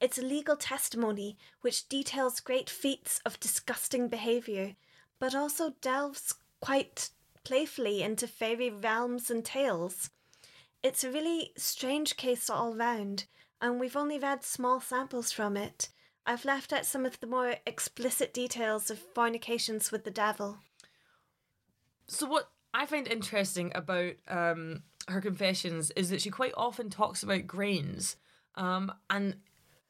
It's 0.00 0.18
legal 0.18 0.56
testimony 0.56 1.38
which 1.60 1.88
details 1.88 2.40
great 2.40 2.68
feats 2.68 3.20
of 3.24 3.38
disgusting 3.38 4.08
behaviour, 4.08 4.74
but 5.20 5.36
also 5.36 5.74
delves 5.80 6.34
quite 6.60 7.10
playfully 7.44 8.02
into 8.02 8.26
fairy 8.26 8.70
realms 8.70 9.30
and 9.30 9.44
tales. 9.44 10.10
It's 10.82 11.04
a 11.04 11.12
really 11.12 11.52
strange 11.56 12.16
case 12.16 12.50
all 12.50 12.74
round, 12.74 13.26
and 13.62 13.78
we've 13.78 13.96
only 13.96 14.18
read 14.18 14.42
small 14.42 14.80
samples 14.80 15.30
from 15.30 15.56
it. 15.56 15.90
I've 16.26 16.44
left 16.44 16.72
out 16.72 16.86
some 16.86 17.06
of 17.06 17.20
the 17.20 17.28
more 17.28 17.54
explicit 17.68 18.34
details 18.34 18.90
of 18.90 18.98
fornications 18.98 19.92
with 19.92 20.02
the 20.02 20.10
devil. 20.10 20.58
So 22.08 22.26
what 22.26 22.50
I 22.74 22.86
find 22.86 23.06
interesting 23.06 23.70
about 23.74 24.14
um, 24.28 24.82
her 25.08 25.20
confessions 25.20 25.92
is 25.92 26.10
that 26.10 26.20
she 26.20 26.30
quite 26.30 26.52
often 26.56 26.90
talks 26.90 27.22
about 27.22 27.46
grains, 27.46 28.16
um, 28.56 28.92
and 29.08 29.36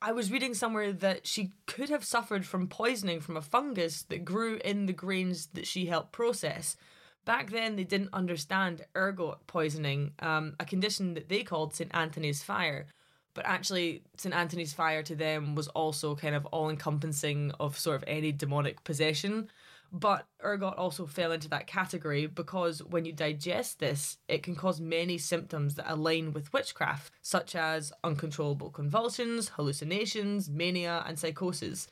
I 0.03 0.13
was 0.13 0.31
reading 0.31 0.53
somewhere 0.53 0.93
that 0.93 1.27
she 1.27 1.53
could 1.67 1.89
have 1.89 2.05
suffered 2.05 2.45
from 2.45 2.69
poisoning 2.69 3.21
from 3.21 3.39
a 3.39 3.43
fungus 3.43 4.03
that 4.03 4.27
grew 4.27 4.61
in 4.63 4.85
the 4.85 4.93
grains 4.93 5.47
that 5.55 5.67
she 5.67 5.87
helped 5.87 6.13
process. 6.13 6.77
Back 7.25 7.51
then, 7.51 7.77
they 7.77 7.85
didn't 7.85 8.11
understand 8.13 8.85
ergot 8.95 9.47
poisoning, 9.47 10.13
um, 10.19 10.57
a 10.61 10.67
condition 10.67 11.15
that 11.15 11.31
they 11.31 11.43
called 11.43 11.75
St. 11.75 11.91
Anthony's 11.95 12.43
fire. 12.43 12.87
But 13.33 13.47
actually, 13.47 14.03
St. 14.19 14.35
Anthony's 14.35 14.75
fire 14.75 15.03
to 15.05 15.17
them 15.17 15.55
was 15.55 15.69
also 15.69 16.15
kind 16.15 16.35
of 16.35 16.45
all 16.47 16.69
encompassing 16.69 17.53
of 17.59 17.79
sort 17.79 17.97
of 17.97 18.05
any 18.07 18.31
demonic 18.31 18.85
possession. 18.85 19.49
But 19.97 20.27
ergot 20.43 20.77
also 20.77 21.07
fell 21.07 21.31
into 21.31 21.49
that 21.51 21.69
category 21.69 22.27
because 22.27 22.83
when 22.83 23.05
you 23.05 23.13
digest 23.13 23.79
this, 23.79 24.19
it 24.27 24.43
can 24.43 24.57
cause 24.57 24.81
many 24.81 25.19
symptoms 25.19 25.77
that 25.77 25.91
align 25.91 26.33
with 26.33 26.53
witchcraft, 26.53 27.13
such 27.23 27.55
as 27.55 27.93
uncontrollable 28.03 28.71
convulsions, 28.71 29.51
hallucinations, 29.51 30.51
mania, 30.51 31.05
and 31.07 31.17
psychosis. 31.17 31.87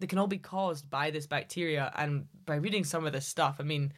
They 0.00 0.08
can 0.08 0.18
all 0.18 0.26
be 0.26 0.38
caused 0.38 0.90
by 0.90 1.12
this 1.12 1.28
bacteria, 1.28 1.92
and 1.96 2.26
by 2.44 2.56
reading 2.56 2.82
some 2.82 3.06
of 3.06 3.12
this 3.12 3.26
stuff, 3.26 3.56
I 3.60 3.62
mean, 3.62 3.92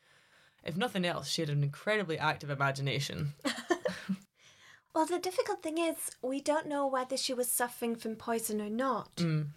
if 0.63 0.77
nothing 0.77 1.07
else, 1.07 1.27
she 1.27 1.41
had 1.41 1.49
an 1.49 1.63
incredibly 1.63 2.19
active 2.19 2.51
imagination. 2.51 3.33
Well, 4.97 5.05
the 5.05 5.19
difficult 5.19 5.63
thing 5.63 5.77
is, 5.77 5.97
we 6.23 6.41
don't 6.41 6.69
know 6.69 6.87
whether 6.87 7.19
she 7.19 7.35
was 7.35 7.53
suffering 7.53 7.97
from 7.97 8.17
poison 8.17 8.63
or 8.63 8.71
not. 8.71 9.17
Mm. 9.17 9.49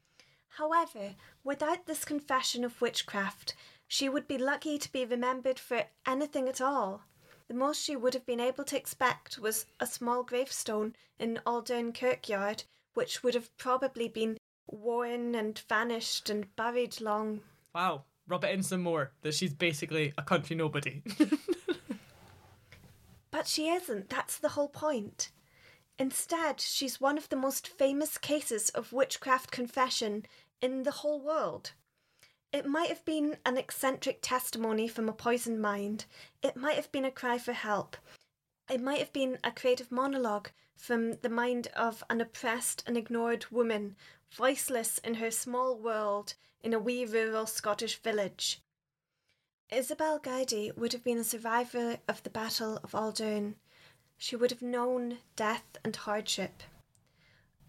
However, 0.58 1.16
without 1.46 1.86
this 1.86 2.04
confession 2.04 2.66
of 2.66 2.82
witchcraft, 2.82 3.56
she 3.90 4.08
would 4.08 4.26
be 4.26 4.38
lucky 4.38 4.78
to 4.78 4.90
be 4.94 5.04
remembered 5.04 5.60
for 5.60 5.84
anything 6.08 6.48
at 6.48 6.62
all. 6.62 7.02
The 7.50 7.54
most 7.54 7.84
she 7.84 7.98
would 7.98 8.14
have 8.14 8.26
been 8.26 8.40
able 8.40 8.64
to 8.64 8.78
expect 8.78 9.38
was 9.40 9.66
a 9.82 9.86
small 9.86 10.24
gravestone 10.24 10.96
in 11.20 11.42
Auldearn 11.46 11.94
Kirkyard, 11.94 12.64
which 12.94 13.22
would 13.22 13.34
have 13.34 13.56
probably 13.58 14.08
been 14.08 14.38
worn 14.68 15.36
and 15.36 15.60
vanished 15.68 16.30
and 16.30 16.56
buried 16.56 17.02
long. 17.02 17.42
Wow, 17.76 18.06
rub 18.26 18.46
it 18.46 18.54
in 18.54 18.64
some 18.64 18.84
more 18.84 19.12
that 19.24 19.34
she's 19.34 19.54
basically 19.54 20.14
a 20.18 20.24
country 20.24 20.56
nobody. 20.56 21.04
But 23.32 23.48
she 23.48 23.70
isn't, 23.70 24.10
that's 24.10 24.38
the 24.38 24.50
whole 24.50 24.70
point. 24.70 25.30
Instead, 25.98 26.60
she's 26.60 27.02
one 27.02 27.18
of 27.18 27.30
the 27.30 27.36
most 27.36 27.68
famous 27.68 28.18
cases 28.18 28.70
of 28.70 28.94
witchcraft 28.94 29.52
confession 29.52 30.26
in 30.62 30.84
the 30.84 30.92
whole 30.92 31.22
world. 31.22 31.74
It 32.52 32.66
might 32.66 32.90
have 32.90 33.06
been 33.06 33.38
an 33.46 33.58
eccentric 33.58 34.20
testimony 34.22 34.88
from 34.88 35.08
a 35.08 35.14
poisoned 35.14 35.62
mind, 35.62 36.06
it 36.42 36.56
might 36.56 36.76
have 36.78 36.92
been 36.92 37.06
a 37.06 37.12
cry 37.12 37.38
for 37.38 37.54
help. 37.54 37.96
It 38.70 38.82
might 38.82 39.00
have 39.00 39.14
been 39.14 39.38
a 39.44 39.52
creative 39.52 39.92
monologue 39.92 40.50
from 40.76 41.14
the 41.22 41.30
mind 41.30 41.68
of 41.76 42.04
an 42.10 42.22
oppressed 42.22 42.84
and 42.88 42.98
ignored 42.98 43.46
woman, 43.52 43.96
voiceless 44.32 44.98
in 45.00 45.16
her 45.16 45.30
small 45.30 45.78
world 45.78 46.34
in 46.62 46.74
a 46.74 46.80
wee 46.80 47.06
rural 47.06 47.46
Scottish 47.46 47.98
village. 48.02 48.62
Isobel 49.72 50.20
Gowdie 50.20 50.72
would 50.76 50.94
have 50.94 51.04
been 51.04 51.20
a 51.20 51.24
survivor 51.24 52.00
of 52.08 52.24
the 52.24 52.32
Battle 52.32 52.80
of 52.84 52.94
Auldearn. 52.94 53.56
She 54.18 54.36
would 54.36 54.50
have 54.50 54.64
known 54.64 55.20
death 55.36 55.78
and 55.84 55.96
hardship. 55.96 56.64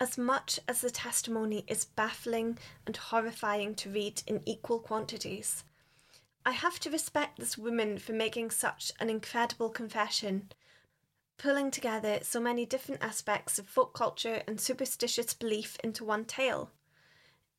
As 0.03 0.17
much 0.17 0.59
as 0.67 0.81
the 0.81 0.91
testimony 0.91 1.63
is 1.69 1.85
baffling 1.85 2.59
and 2.87 2.97
horrifying 2.97 3.75
to 3.75 3.91
read 3.91 4.23
in 4.27 4.41
equal 4.47 4.79
quantities, 4.79 5.63
I 6.45 6.53
have 6.53 6.81
to 6.81 6.91
respect 6.91 7.39
this 7.39 7.59
woman 7.59 7.99
for 7.99 8.15
making 8.15 8.51
such 8.51 8.93
an 8.99 9.11
incredible 9.11 9.69
confession, 9.69 10.51
pulling 11.37 11.71
together 11.71 12.21
so 12.23 12.41
many 12.41 12.65
different 12.65 13.05
aspects 13.05 13.59
of 13.59 13.69
folk 13.69 13.93
culture 13.93 14.43
and 14.49 14.59
superstitious 14.59 15.35
belief 15.35 15.77
into 15.85 16.03
one 16.03 16.25
tale. 16.25 16.71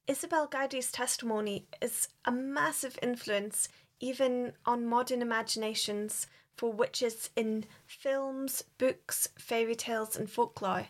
Isobel 0.07 0.49
Gowdie's 0.49 0.91
testimony 0.91 1.67
is 1.79 2.07
a 2.25 2.31
massive 2.31 2.97
influence 3.03 3.69
even 3.99 4.53
on 4.65 4.87
modern 4.87 5.21
imaginations 5.21 6.25
for 6.57 6.73
witches 6.73 7.29
in 7.35 7.65
films, 7.85 8.63
books, 8.79 9.29
fairy 9.37 9.75
tales, 9.75 10.17
and 10.17 10.27
folklore. 10.27 10.87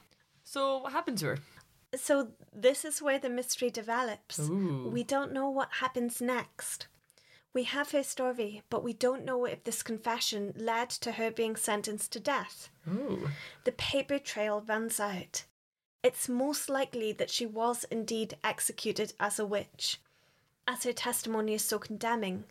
So, 0.53 0.79
what 0.79 0.91
happened 0.91 1.17
to 1.19 1.27
her? 1.27 1.37
So, 1.95 2.27
this 2.53 2.83
is 2.83 3.01
where 3.01 3.17
the 3.17 3.29
mystery 3.29 3.69
develops. 3.69 4.37
Ooh. 4.37 4.89
We 4.91 5.01
don't 5.01 5.31
know 5.31 5.49
what 5.49 5.79
happens 5.79 6.21
next. 6.21 6.87
We 7.53 7.63
have 7.63 7.91
her 7.91 8.03
story, 8.03 8.61
but 8.69 8.83
we 8.83 8.91
don't 8.91 9.23
know 9.23 9.45
if 9.45 9.63
this 9.63 9.81
confession 9.81 10.53
led 10.57 10.89
to 10.89 11.13
her 11.13 11.31
being 11.31 11.55
sentenced 11.55 12.11
to 12.11 12.19
death. 12.19 12.67
Ooh. 12.85 13.29
The 13.63 13.71
paper 13.71 14.19
trail 14.19 14.61
runs 14.67 14.99
out. 14.99 15.45
It's 16.03 16.27
most 16.27 16.67
likely 16.67 17.13
that 17.13 17.29
she 17.29 17.45
was 17.45 17.85
indeed 17.85 18.35
executed 18.43 19.13
as 19.21 19.39
a 19.39 19.45
witch, 19.45 20.01
as 20.67 20.83
her 20.83 20.91
testimony 20.91 21.53
is 21.53 21.63
so 21.63 21.79
condemning. 21.79 22.43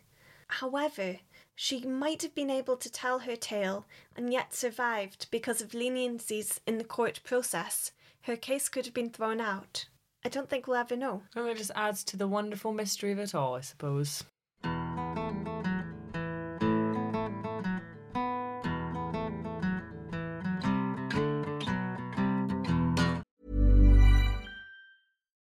However, 0.47 1.17
she 1.63 1.85
might 1.85 2.23
have 2.23 2.33
been 2.33 2.49
able 2.49 2.75
to 2.75 2.91
tell 2.91 3.19
her 3.19 3.35
tale 3.35 3.85
and 4.17 4.33
yet 4.33 4.51
survived 4.51 5.27
because 5.29 5.61
of 5.61 5.73
leniencies 5.73 6.57
in 6.65 6.79
the 6.79 6.83
court 6.83 7.19
process. 7.23 7.91
Her 8.21 8.35
case 8.35 8.67
could 8.67 8.85
have 8.85 8.95
been 8.95 9.11
thrown 9.11 9.39
out. 9.39 9.85
I 10.25 10.29
don't 10.29 10.49
think 10.49 10.65
we'll 10.65 10.77
ever 10.77 10.95
know. 10.95 11.21
Well, 11.35 11.45
it 11.45 11.57
just 11.57 11.69
adds 11.75 12.03
to 12.05 12.17
the 12.17 12.27
wonderful 12.27 12.73
mystery 12.73 13.11
of 13.11 13.19
it 13.19 13.35
all, 13.35 13.53
I 13.53 13.61
suppose. 13.61 14.23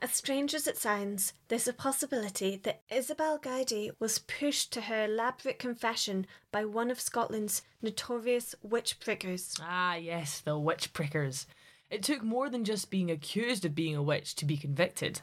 As 0.00 0.14
strange 0.14 0.54
as 0.54 0.68
it 0.68 0.76
sounds, 0.76 1.32
there's 1.48 1.66
a 1.66 1.72
possibility 1.72 2.56
that 2.62 2.82
Isobel 2.88 3.42
Gowdie 3.42 3.90
was 3.98 4.20
pushed 4.20 4.72
to 4.72 4.82
her 4.82 5.06
elaborate 5.06 5.58
confession 5.58 6.24
by 6.52 6.64
one 6.64 6.92
of 6.92 7.00
Scotland's 7.00 7.62
notorious 7.82 8.54
witch 8.62 9.00
prickers. 9.00 9.56
Ah, 9.60 9.96
yes, 9.96 10.40
the 10.40 10.56
witch 10.56 10.92
prickers. 10.92 11.48
It 11.90 12.04
took 12.04 12.22
more 12.22 12.48
than 12.48 12.64
just 12.64 12.90
being 12.90 13.10
accused 13.10 13.64
of 13.64 13.74
being 13.74 13.96
a 13.96 14.02
witch 14.02 14.36
to 14.36 14.44
be 14.44 14.56
convicted. 14.56 15.22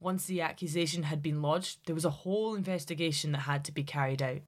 Once 0.00 0.26
the 0.26 0.40
accusation 0.40 1.04
had 1.04 1.22
been 1.22 1.40
lodged, 1.40 1.78
there 1.86 1.94
was 1.94 2.04
a 2.04 2.10
whole 2.10 2.56
investigation 2.56 3.30
that 3.32 3.40
had 3.40 3.64
to 3.66 3.72
be 3.72 3.84
carried 3.84 4.22
out. 4.22 4.40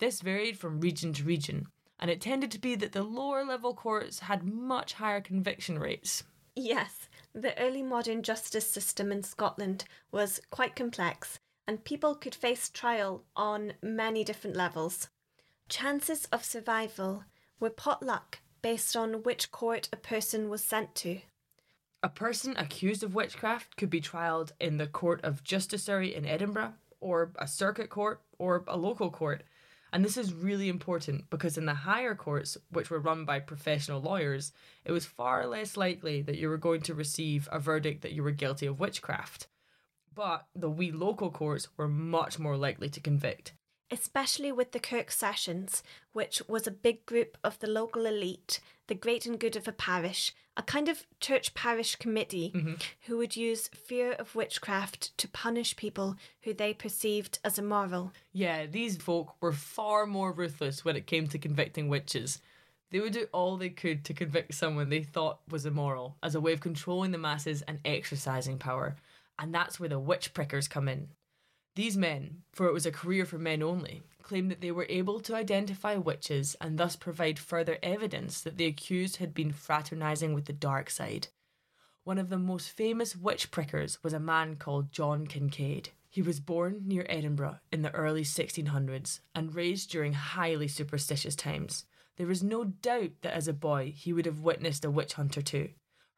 This 0.00 0.20
varied 0.20 0.58
from 0.58 0.80
region 0.80 1.14
to 1.14 1.24
region, 1.24 1.68
and 1.98 2.10
it 2.10 2.20
tended 2.20 2.50
to 2.50 2.58
be 2.58 2.74
that 2.74 2.92
the 2.92 3.02
lower 3.02 3.42
level 3.42 3.74
courts 3.74 4.20
had 4.20 4.44
much 4.44 4.94
higher 4.94 5.22
conviction 5.22 5.78
rates. 5.78 6.24
Yes, 6.54 7.08
the 7.34 7.58
early 7.58 7.82
modern 7.82 8.22
justice 8.22 8.70
system 8.70 9.10
in 9.10 9.22
Scotland 9.22 9.84
was 10.12 10.40
quite 10.50 10.76
complex, 10.76 11.38
and 11.66 11.84
people 11.84 12.14
could 12.14 12.34
face 12.34 12.68
trial 12.68 13.24
on 13.34 13.72
many 13.82 14.22
different 14.22 14.56
levels. 14.56 15.08
Chances 15.68 16.26
of 16.26 16.44
survival 16.44 17.24
were 17.58 17.70
potluck 17.70 18.38
based 18.62 18.96
on 18.96 19.22
which 19.22 19.50
court 19.50 19.88
a 19.92 19.96
person 19.96 20.48
was 20.48 20.62
sent 20.62 20.94
to. 20.94 21.20
A 22.02 22.08
person 22.08 22.54
accused 22.56 23.02
of 23.02 23.14
witchcraft 23.14 23.76
could 23.76 23.90
be 23.90 24.00
trialed 24.00 24.52
in 24.60 24.76
the 24.76 24.86
Court 24.86 25.20
of 25.24 25.42
Justiciary 25.42 26.14
in 26.14 26.26
Edinburgh, 26.26 26.74
or 27.00 27.32
a 27.38 27.48
circuit 27.48 27.90
court, 27.90 28.20
or 28.38 28.62
a 28.68 28.76
local 28.76 29.10
court. 29.10 29.42
And 29.94 30.04
this 30.04 30.16
is 30.16 30.34
really 30.34 30.68
important 30.68 31.30
because 31.30 31.56
in 31.56 31.66
the 31.66 31.74
higher 31.74 32.16
courts, 32.16 32.58
which 32.70 32.90
were 32.90 32.98
run 32.98 33.24
by 33.24 33.38
professional 33.38 34.02
lawyers, 34.02 34.52
it 34.84 34.90
was 34.90 35.06
far 35.06 35.46
less 35.46 35.76
likely 35.76 36.20
that 36.22 36.36
you 36.36 36.48
were 36.48 36.58
going 36.58 36.82
to 36.82 36.94
receive 36.94 37.48
a 37.52 37.60
verdict 37.60 38.02
that 38.02 38.12
you 38.12 38.24
were 38.24 38.32
guilty 38.32 38.66
of 38.66 38.80
witchcraft. 38.80 39.46
But 40.12 40.46
the 40.54 40.68
wee 40.68 40.90
local 40.90 41.30
courts 41.30 41.68
were 41.76 41.86
much 41.86 42.40
more 42.40 42.56
likely 42.56 42.88
to 42.90 43.00
convict. 43.00 43.54
especially 43.90 44.50
with 44.50 44.72
the 44.72 44.80
Kirk 44.80 45.10
Sessions, 45.10 45.82
which 46.12 46.42
was 46.48 46.66
a 46.66 46.70
big 46.72 47.06
group 47.06 47.38
of 47.44 47.58
the 47.60 47.68
local 47.68 48.06
elite, 48.06 48.60
the 48.86 48.94
great 48.94 49.26
and 49.26 49.38
good 49.38 49.56
of 49.56 49.66
a 49.68 49.72
parish, 49.72 50.32
a 50.56 50.62
kind 50.62 50.88
of 50.88 51.06
church 51.20 51.54
parish 51.54 51.96
committee 51.96 52.52
mm-hmm. 52.54 52.74
who 53.06 53.18
would 53.18 53.36
use 53.36 53.68
fear 53.68 54.12
of 54.12 54.34
witchcraft 54.34 55.16
to 55.18 55.28
punish 55.28 55.76
people 55.76 56.16
who 56.42 56.54
they 56.54 56.72
perceived 56.72 57.38
as 57.44 57.58
immoral. 57.58 58.12
Yeah, 58.32 58.66
these 58.66 58.96
folk 58.96 59.34
were 59.40 59.52
far 59.52 60.06
more 60.06 60.32
ruthless 60.32 60.84
when 60.84 60.96
it 60.96 61.06
came 61.06 61.26
to 61.28 61.38
convicting 61.38 61.88
witches. 61.88 62.40
They 62.90 63.00
would 63.00 63.12
do 63.12 63.26
all 63.32 63.56
they 63.56 63.70
could 63.70 64.04
to 64.04 64.14
convict 64.14 64.54
someone 64.54 64.88
they 64.88 65.02
thought 65.02 65.40
was 65.48 65.66
immoral 65.66 66.16
as 66.22 66.36
a 66.36 66.40
way 66.40 66.52
of 66.52 66.60
controlling 66.60 67.10
the 67.10 67.18
masses 67.18 67.62
and 67.62 67.80
exercising 67.84 68.58
power. 68.58 68.96
And 69.38 69.52
that's 69.52 69.80
where 69.80 69.88
the 69.88 69.98
witch 69.98 70.32
prickers 70.32 70.68
come 70.68 70.88
in. 70.88 71.08
These 71.74 71.96
men, 71.96 72.42
for 72.52 72.68
it 72.68 72.72
was 72.72 72.86
a 72.86 72.92
career 72.92 73.24
for 73.24 73.38
men 73.38 73.62
only, 73.62 74.02
claimed 74.22 74.50
that 74.50 74.60
they 74.60 74.70
were 74.70 74.86
able 74.88 75.20
to 75.20 75.34
identify 75.34 75.96
witches 75.96 76.56
and 76.60 76.78
thus 76.78 76.96
provide 76.96 77.38
further 77.38 77.78
evidence 77.82 78.40
that 78.42 78.56
the 78.56 78.66
accused 78.66 79.16
had 79.16 79.34
been 79.34 79.52
fraternizing 79.52 80.34
with 80.34 80.44
the 80.44 80.52
dark 80.52 80.88
side. 80.88 81.28
One 82.04 82.18
of 82.18 82.28
the 82.28 82.38
most 82.38 82.70
famous 82.70 83.16
witch 83.16 83.50
prickers 83.50 84.02
was 84.02 84.12
a 84.12 84.20
man 84.20 84.56
called 84.56 84.92
John 84.92 85.26
Kincaid. 85.26 85.90
He 86.08 86.22
was 86.22 86.38
born 86.38 86.82
near 86.86 87.06
Edinburgh 87.08 87.58
in 87.72 87.82
the 87.82 87.90
early 87.92 88.22
1600s 88.22 89.20
and 89.34 89.54
raised 89.54 89.90
during 89.90 90.12
highly 90.12 90.68
superstitious 90.68 91.34
times. 91.34 91.86
There 92.16 92.30
is 92.30 92.42
no 92.42 92.64
doubt 92.64 93.10
that 93.22 93.34
as 93.34 93.48
a 93.48 93.52
boy 93.52 93.92
he 93.96 94.12
would 94.12 94.26
have 94.26 94.40
witnessed 94.40 94.84
a 94.84 94.90
witch 94.90 95.14
hunt 95.14 95.36
or 95.36 95.42
two, 95.42 95.70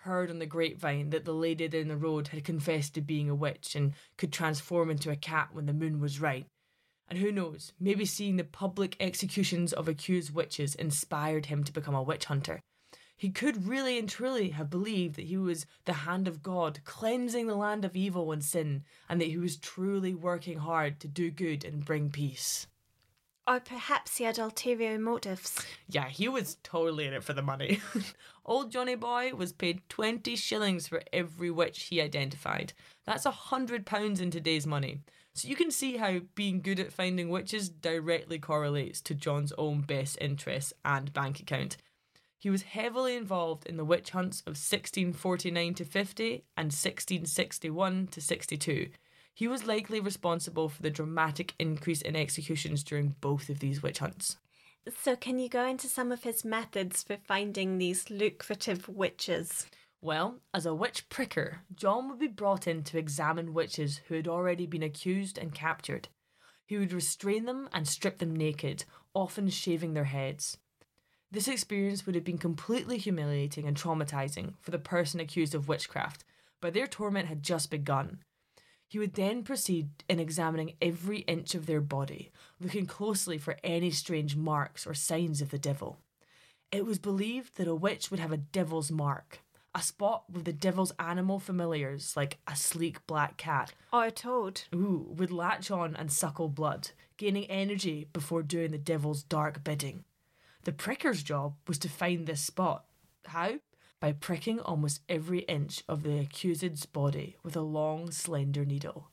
heard 0.07 0.31
on 0.31 0.39
the 0.39 0.47
grapevine 0.47 1.11
that 1.11 1.25
the 1.25 1.35
lady 1.35 1.69
down 1.69 1.89
the 1.89 1.97
road 1.97 2.29
had 2.29 2.45
confessed 2.45 2.95
to 2.95 3.01
being 3.01 3.29
a 3.29 3.35
witch 3.35 3.75
and 3.75 3.93
could 4.17 4.33
transform 4.33 4.91
into 4.91 5.11
a 5.11 5.17
cat 5.17 5.51
when 5.53 5.67
the 5.67 5.73
moon 5.73 6.01
was 6.01 6.21
right. 6.21 6.47
And 7.09 7.19
who 7.19 7.31
knows, 7.31 7.73
maybe 7.79 8.05
seeing 8.05 8.37
the 8.37 8.45
public 8.45 8.97
executions 8.99 9.73
of 9.73 9.89
accused 9.89 10.33
witches 10.35 10.75
inspired 10.75 11.47
him 11.47 11.63
to 11.65 11.73
become 11.73 11.95
a 11.95 12.03
witch 12.03 12.25
hunter. 12.25 12.61
He 13.17 13.31
could 13.31 13.67
really 13.67 13.99
and 13.99 14.09
truly 14.09 14.51
have 14.51 14.69
believed 14.69 15.17
that 15.17 15.27
he 15.27 15.37
was 15.37 15.67
the 15.85 15.93
hand 15.93 16.29
of 16.29 16.43
God 16.43 16.81
cleansing 16.85 17.47
the 17.47 17.55
land 17.55 17.85
of 17.85 17.97
evil 17.97 18.31
and 18.33 18.45
sin, 18.45 18.85
and 19.09 19.21
that 19.21 19.29
he 19.29 19.39
was 19.39 19.57
truly 19.57 20.15
working 20.15 20.59
hard 20.59 21.01
to 21.01 21.09
do 21.09 21.31
good 21.31 21.65
and 21.65 21.85
bring 21.85 22.11
peace. 22.11 22.67
Or 23.49 23.61
perhaps 23.61 24.17
he 24.17 24.25
had 24.25 24.39
ulterior 24.39 24.99
motives. 24.99 25.65
Yeah, 25.89 26.09
he 26.09 26.29
was 26.29 26.57
totally 26.65 27.07
in 27.07 27.13
it 27.13 27.23
for 27.23 27.33
the 27.33 27.43
money. 27.43 27.81
Old 28.45 28.73
Johnny 28.73 28.97
Boy 28.97 29.33
was 29.35 29.53
paid 29.53 29.89
20 29.89 30.35
shillings 30.35 30.89
for 30.89 31.03
every 31.13 31.51
witch 31.51 31.85
he 31.85 32.01
identified. 32.01 32.73
That's 33.05 33.25
a 33.25 33.31
hundred 33.31 33.87
pounds 33.87 34.21
in 34.21 34.33
today's 34.33 34.67
money. 34.67 35.01
So 35.35 35.49
you 35.49 35.55
can 35.55 35.71
see 35.71 35.97
how 35.97 36.21
being 36.35 36.61
good 36.61 36.81
at 36.81 36.93
finding 36.93 37.29
witches 37.29 37.69
directly 37.69 38.39
correlates 38.39 39.01
to 39.03 39.15
John's 39.15 39.53
own 39.59 39.83
best 39.83 40.19
interests 40.21 40.73
and 40.85 41.13
bank 41.13 41.39
account. 41.39 41.77
He 42.39 42.51
was 42.51 42.63
heavily 42.63 43.17
involved 43.17 43.67
in 43.67 43.77
the 43.77 43.85
witch 43.85 44.11
hunts 44.11 44.41
of 44.41 44.57
1649 44.57 45.75
to 45.75 45.85
50 45.85 46.45
and 46.57 46.67
1661 46.67 48.09
to 48.09 48.21
62. 48.21 48.89
He 49.37 49.49
was 49.49 49.67
likely 49.67 50.01
responsible 50.01 50.71
for 50.71 50.81
the 50.81 50.89
dramatic 50.89 51.53
increase 51.59 52.01
in 52.01 52.17
executions 52.17 52.83
during 52.83 53.17
both 53.21 53.51
of 53.51 53.59
these 53.59 53.83
witch 53.83 53.99
hunts. 53.99 54.39
So, 55.03 55.15
can 55.15 55.39
you 55.39 55.51
go 55.51 55.67
into 55.67 55.89
some 55.89 56.11
of 56.11 56.23
his 56.23 56.43
methods 56.43 57.03
for 57.03 57.19
finding 57.19 57.77
these 57.77 58.09
lucrative 58.09 58.89
witches? 58.89 59.67
Well, 60.01 60.37
as 60.55 60.65
a 60.65 60.75
witch 60.75 61.11
pricker, 61.11 61.61
John 61.75 62.09
would 62.09 62.19
be 62.19 62.29
brought 62.29 62.67
in 62.67 62.83
to 62.85 62.97
examine 62.97 63.53
witches 63.53 64.01
who 64.09 64.15
had 64.15 64.27
already 64.27 64.65
been 64.67 64.83
accused 64.83 65.37
and 65.37 65.53
captured. 65.53 66.09
He 66.65 66.79
would 66.79 66.95
restrain 66.95 67.45
them 67.45 67.69
and 67.75 67.87
strip 67.87 68.17
them 68.17 68.35
naked, 68.35 68.87
often 69.13 69.51
shaving 69.51 69.93
their 69.93 70.05
heads. 70.05 70.57
This 71.31 71.47
experience 71.47 72.07
would 72.07 72.15
have 72.15 72.25
been 72.25 72.39
completely 72.39 72.97
humiliating 72.97 73.69
and 73.69 73.77
traumatizing 73.77 74.55
for 74.63 74.71
the 74.71 74.79
person 74.79 75.21
accused 75.21 75.55
of 75.55 75.69
witchcraft, 75.69 76.25
but 76.63 76.73
their 76.73 76.87
torment 76.87 77.29
had 77.29 77.43
just 77.43 77.71
begun. 77.71 78.21
He 78.97 79.01
would 79.01 79.13
then 79.13 79.43
proceed 79.43 79.91
in 80.09 80.19
examining 80.19 80.73
every 80.81 81.19
inch 81.19 81.55
of 81.55 81.67
their 81.67 81.83
body, 81.83 82.33
looking 82.59 82.87
closely 82.87 83.37
for 83.37 83.59
any 83.63 83.91
strange 83.91 84.37
marks 84.37 84.87
or 84.87 84.95
signs 84.95 85.43
of 85.43 85.51
the 85.51 85.59
devil. 85.59 85.99
It 86.73 86.87
was 86.87 86.99
believed 86.99 87.57
that 87.57 87.69
a 87.69 87.75
witch 87.75 88.11
would 88.11 88.21
have 88.21 88.33
a 88.33 88.39
devil's 88.39 88.91
mark, 88.91 89.41
a 89.75 89.83
spot 89.83 90.25
with 90.33 90.47
the 90.47 90.53
devil's 90.55 90.95
animal 90.99 91.39
familiars 91.39 92.17
like 92.17 92.39
a 92.47 92.57
sleek 92.57 93.07
black 93.07 93.37
cat. 93.37 93.75
Or 93.93 94.07
a 94.07 94.11
toad. 94.11 94.63
Ooh, 94.75 95.13
would 95.15 95.31
latch 95.31 95.71
on 95.71 95.95
and 95.95 96.11
suckle 96.11 96.49
blood, 96.49 96.93
gaining 97.19 97.45
energy 97.51 98.09
before 98.15 98.43
doing 98.43 98.71
the 98.71 98.79
devil's 98.79 99.23
dark 99.23 99.63
bidding. 99.63 100.05
The 100.65 100.73
pricker's 100.73 101.23
job 101.23 101.57
was 101.69 101.77
to 101.81 101.91
find 101.91 102.27
this 102.27 102.41
spot. 102.41 102.87
How? 103.27 103.59
By 104.01 104.13
pricking 104.13 104.61
almost 104.61 105.01
every 105.09 105.41
inch 105.41 105.83
of 105.89 106.03
the 106.03 106.19
accused's 106.19 106.87
body 106.87 107.37
with 107.43 107.57
a 107.57 107.61
long, 107.61 108.11
slender 108.11 108.65
needle. 108.65 109.11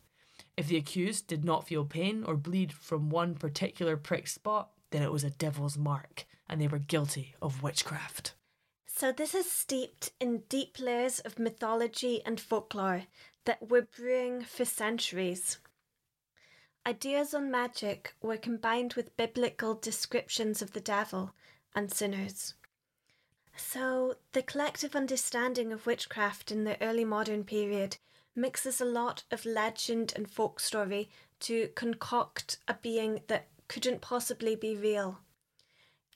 If 0.56 0.68
the 0.68 0.78
accused 0.78 1.28
did 1.28 1.44
not 1.44 1.68
feel 1.68 1.86
pain 1.86 2.24
or 2.24 2.36
bleed 2.36 2.74
from 2.74 3.10
one 3.10 3.36
particular 3.36 3.98
prick 3.98 4.28
spot, 4.28 4.72
then 4.92 5.02
it 5.02 5.12
was 5.12 5.24
a 5.24 5.32
devil's 5.32 5.78
mark, 5.78 6.26
and 6.48 6.62
they 6.62 6.68
were 6.68 6.80
guilty 6.80 7.34
of 7.42 7.64
witchcraft. 7.64 8.34
So, 8.86 9.12
this 9.12 9.34
is 9.34 9.52
steeped 9.52 10.12
in 10.20 10.44
deep 10.50 10.80
layers 10.80 11.20
of 11.20 11.40
mythology 11.40 12.22
and 12.26 12.40
folklore 12.40 13.06
that 13.46 13.70
were 13.70 13.82
brewing 13.82 14.44
for 14.44 14.66
centuries. 14.66 15.58
Ideas 16.86 17.34
on 17.34 17.50
magic 17.50 18.14
were 18.22 18.38
combined 18.38 18.94
with 18.94 19.18
biblical 19.18 19.74
descriptions 19.74 20.62
of 20.62 20.74
the 20.74 20.82
devil 20.82 21.34
and 21.74 21.92
sinners. 21.92 22.54
So, 23.56 24.16
the 24.32 24.42
collective 24.42 24.96
understanding 24.96 25.72
of 25.72 25.86
witchcraft 25.86 26.52
in 26.52 26.64
the 26.64 26.82
early 26.82 27.06
modern 27.06 27.44
period 27.44 27.98
mixes 28.36 28.82
a 28.82 28.86
lot 28.86 29.24
of 29.32 29.46
legend 29.46 30.14
and 30.16 30.30
folk 30.30 30.60
story 30.60 31.10
to 31.42 31.70
concoct 31.76 32.58
a 32.68 32.74
being 32.74 33.22
that 33.28 33.48
couldn't 33.68 34.02
possibly 34.02 34.56
be 34.56 34.76
real. 34.76 35.20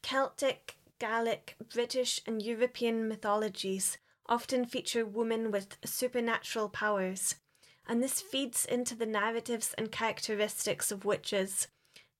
Celtic, 0.02 0.78
Gaelic, 1.00 1.56
British, 1.74 2.20
and 2.26 2.42
European 2.42 3.08
mythologies 3.08 3.98
often 4.28 4.66
feature 4.66 5.06
women 5.06 5.52
with 5.52 5.78
supernatural 5.86 6.70
powers, 6.70 7.36
and 7.88 8.02
this 8.02 8.20
feeds 8.20 8.66
into 8.66 8.96
the 8.96 9.06
narratives 9.06 9.74
and 9.78 9.92
characteristics 9.92 10.92
of 10.92 11.06
witches. 11.06 11.68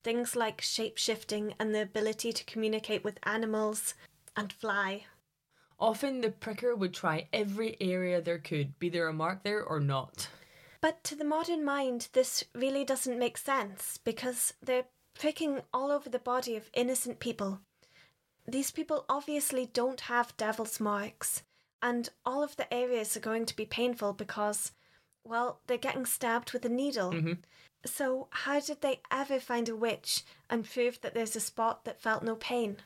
Things 0.04 0.36
like 0.36 0.60
shape 0.60 0.96
shifting 0.96 1.54
and 1.58 1.74
the 1.74 1.82
ability 1.82 2.32
to 2.32 2.44
communicate 2.44 3.04
with 3.04 3.18
animals, 3.24 3.94
and 4.38 4.52
fly. 4.52 5.04
Often 5.80 6.20
the 6.20 6.30
pricker 6.30 6.74
would 6.74 6.94
try 6.94 7.28
every 7.32 7.76
area 7.80 8.20
there 8.20 8.38
could, 8.38 8.78
be 8.78 8.88
there 8.88 9.08
a 9.08 9.12
mark 9.12 9.42
there 9.42 9.62
or 9.62 9.80
not. 9.80 10.28
But 10.80 11.02
to 11.04 11.16
the 11.16 11.24
modern 11.24 11.64
mind, 11.64 12.08
this 12.12 12.44
really 12.54 12.84
doesn't 12.84 13.18
make 13.18 13.36
sense 13.36 13.98
because 14.04 14.54
they're 14.62 14.86
pricking 15.18 15.62
all 15.72 15.90
over 15.90 16.08
the 16.08 16.20
body 16.20 16.56
of 16.56 16.70
innocent 16.72 17.18
people. 17.18 17.60
These 18.46 18.70
people 18.70 19.04
obviously 19.08 19.66
don't 19.66 20.02
have 20.02 20.36
devil's 20.36 20.78
marks, 20.80 21.42
and 21.82 22.08
all 22.24 22.42
of 22.42 22.56
the 22.56 22.72
areas 22.72 23.16
are 23.16 23.20
going 23.20 23.44
to 23.46 23.56
be 23.56 23.66
painful 23.66 24.12
because, 24.12 24.72
well, 25.24 25.60
they're 25.66 25.76
getting 25.76 26.06
stabbed 26.06 26.52
with 26.52 26.64
a 26.64 26.68
needle. 26.68 27.12
Mm-hmm. 27.12 27.32
So, 27.84 28.28
how 28.30 28.60
did 28.60 28.80
they 28.80 29.00
ever 29.10 29.38
find 29.38 29.68
a 29.68 29.76
witch 29.76 30.24
and 30.48 30.68
prove 30.68 31.00
that 31.00 31.14
there's 31.14 31.36
a 31.36 31.40
spot 31.40 31.84
that 31.84 32.00
felt 32.00 32.22
no 32.22 32.36
pain? 32.36 32.78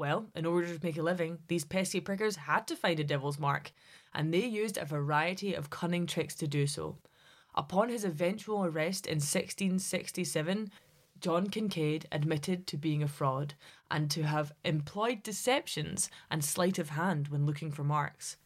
Well, 0.00 0.30
in 0.34 0.46
order 0.46 0.66
to 0.66 0.82
make 0.82 0.96
a 0.96 1.02
living, 1.02 1.40
these 1.48 1.66
pesky 1.66 2.00
prickers 2.00 2.36
had 2.36 2.66
to 2.68 2.74
find 2.74 2.98
a 2.98 3.04
devil's 3.04 3.38
mark, 3.38 3.70
and 4.14 4.32
they 4.32 4.46
used 4.46 4.78
a 4.78 4.86
variety 4.86 5.52
of 5.52 5.68
cunning 5.68 6.06
tricks 6.06 6.34
to 6.36 6.48
do 6.48 6.66
so. 6.66 6.96
Upon 7.54 7.90
his 7.90 8.02
eventual 8.02 8.64
arrest 8.64 9.06
in 9.06 9.16
1667, 9.16 10.70
John 11.20 11.50
Kincaid 11.50 12.06
admitted 12.10 12.66
to 12.68 12.78
being 12.78 13.02
a 13.02 13.08
fraud 13.08 13.52
and 13.90 14.10
to 14.12 14.22
have 14.22 14.54
employed 14.64 15.22
deceptions 15.22 16.08
and 16.30 16.42
sleight 16.42 16.78
of 16.78 16.88
hand 16.88 17.28
when 17.28 17.44
looking 17.44 17.70
for 17.70 17.84
marks. 17.84 18.38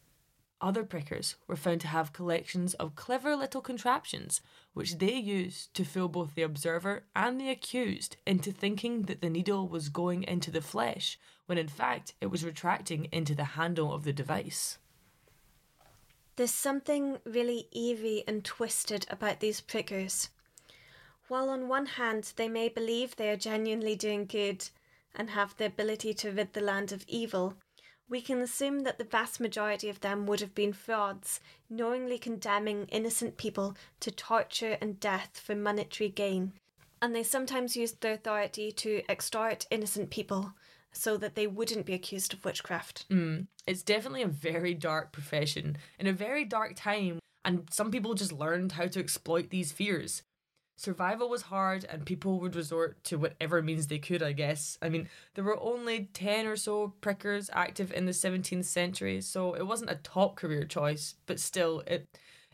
Other 0.59 0.83
prickers 0.83 1.37
were 1.47 1.55
found 1.55 1.79
to 1.81 1.87
have 1.87 2.11
collections 2.11 2.73
of 2.73 2.95
clever 2.95 3.33
little 3.33 3.61
contraptions, 3.61 4.41
which 4.75 4.97
they 4.97 5.15
used 5.15 5.73
to 5.73 5.85
fool 5.85 6.09
both 6.09 6.35
the 6.35 6.41
observer 6.41 7.05
and 7.15 7.39
the 7.39 7.49
accused 7.49 8.17
into 8.27 8.51
thinking 8.51 9.03
that 9.03 9.21
the 9.21 9.29
needle 9.29 9.67
was 9.69 9.87
going 9.87 10.21
into 10.23 10.51
the 10.51 10.61
flesh, 10.61 11.17
when 11.45 11.57
in 11.57 11.69
fact 11.69 12.13
it 12.19 12.27
was 12.27 12.43
retracting 12.43 13.05
into 13.05 13.33
the 13.33 13.55
handle 13.55 13.93
of 13.93 14.03
the 14.03 14.11
device. 14.11 14.77
There's 16.35 16.51
something 16.51 17.19
really 17.23 17.69
eerie 17.73 18.25
and 18.27 18.43
twisted 18.43 19.05
about 19.09 19.39
these 19.39 19.61
prickers. 19.61 20.27
While 21.29 21.49
on 21.49 21.69
one 21.69 21.85
hand 21.85 22.33
they 22.35 22.49
may 22.49 22.67
believe 22.67 23.15
they 23.15 23.29
are 23.29 23.37
genuinely 23.37 23.95
doing 23.95 24.25
good 24.25 24.67
and 25.15 25.29
have 25.29 25.55
the 25.55 25.67
ability 25.67 26.13
to 26.15 26.31
rid 26.31 26.51
the 26.51 26.59
land 26.59 26.91
of 26.91 27.05
evil, 27.07 27.55
we 28.07 28.21
can 28.21 28.41
assume 28.41 28.83
that 28.83 28.97
the 28.97 29.03
vast 29.03 29.39
majority 29.39 29.89
of 29.89 30.01
them 30.01 30.27
would 30.27 30.39
have 30.39 30.53
been 30.53 30.73
frauds, 30.73 31.39
knowingly 31.69 32.17
condemning 32.17 32.85
innocent 32.91 33.37
people 33.37 33.75
to 33.99 34.11
torture 34.11 34.77
and 34.79 34.99
death 34.99 35.41
for 35.43 35.55
monetary 35.55 36.09
gain. 36.09 36.53
And 37.01 37.15
they 37.15 37.23
sometimes 37.23 37.75
used 37.75 38.01
their 38.01 38.13
authority 38.13 38.71
to 38.73 39.01
extort 39.09 39.67
innocent 39.69 40.09
people 40.09 40.53
so 40.91 41.17
that 41.17 41.35
they 41.35 41.47
wouldn't 41.47 41.85
be 41.85 41.93
accused 41.93 42.33
of 42.33 42.45
witchcraft. 42.45 43.05
Mm, 43.09 43.47
it's 43.67 43.83
definitely 43.83 44.21
a 44.21 44.27
very 44.27 44.73
dark 44.73 45.11
profession 45.11 45.77
in 45.99 46.07
a 46.07 46.13
very 46.13 46.45
dark 46.45 46.73
time, 46.75 47.19
and 47.43 47.67
some 47.69 47.91
people 47.91 48.13
just 48.13 48.31
learned 48.31 48.73
how 48.73 48.87
to 48.87 48.99
exploit 48.99 49.49
these 49.49 49.71
fears. 49.71 50.23
Survival 50.77 51.29
was 51.29 51.43
hard, 51.43 51.85
and 51.89 52.05
people 52.05 52.39
would 52.39 52.55
resort 52.55 53.01
to 53.05 53.17
whatever 53.17 53.61
means 53.61 53.87
they 53.87 53.97
could, 53.97 54.21
I 54.21 54.33
guess. 54.33 54.77
I 54.81 54.89
mean, 54.89 55.07
there 55.33 55.43
were 55.43 55.59
only 55.61 56.09
10 56.13 56.47
or 56.47 56.57
so 56.57 56.93
prickers 56.99 57.49
active 57.53 57.93
in 57.93 58.05
the 58.05 58.11
17th 58.11 58.65
century, 58.65 59.21
so 59.21 59.53
it 59.53 59.65
wasn't 59.65 59.91
a 59.91 59.95
top 59.95 60.35
career 60.35 60.65
choice, 60.65 61.15
but 61.27 61.39
still, 61.39 61.81
it, 61.87 62.07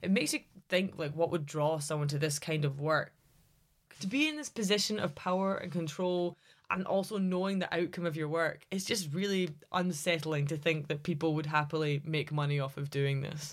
it 0.04 0.12
makes 0.12 0.34
you 0.34 0.42
think 0.70 1.00
like 1.00 1.16
what 1.16 1.32
would 1.32 1.48
draw 1.48 1.80
someone 1.80 2.08
to 2.10 2.20
this 2.20 2.38
kind 2.38 2.64
of 2.64 2.80
work. 2.80 3.12
To 4.02 4.08
be 4.08 4.28
in 4.28 4.38
this 4.38 4.50
position 4.50 5.00
of 5.00 5.16
power 5.16 5.56
and 5.56 5.72
control 5.72 6.38
and 6.70 6.86
also 6.86 7.18
knowing 7.18 7.60
the 7.60 7.74
outcome 7.74 8.06
of 8.06 8.16
your 8.16 8.30
work, 8.30 8.66
it's 8.72 8.86
just 8.86 9.14
really 9.14 9.50
unsettling 9.72 10.48
to 10.48 10.58
think 10.58 10.88
that 10.88 11.04
people 11.04 11.34
would 11.36 11.48
happily 11.48 12.02
make 12.06 12.32
money 12.32 12.60
off 12.60 12.78
of 12.78 12.90
doing 12.92 13.22
this. 13.22 13.52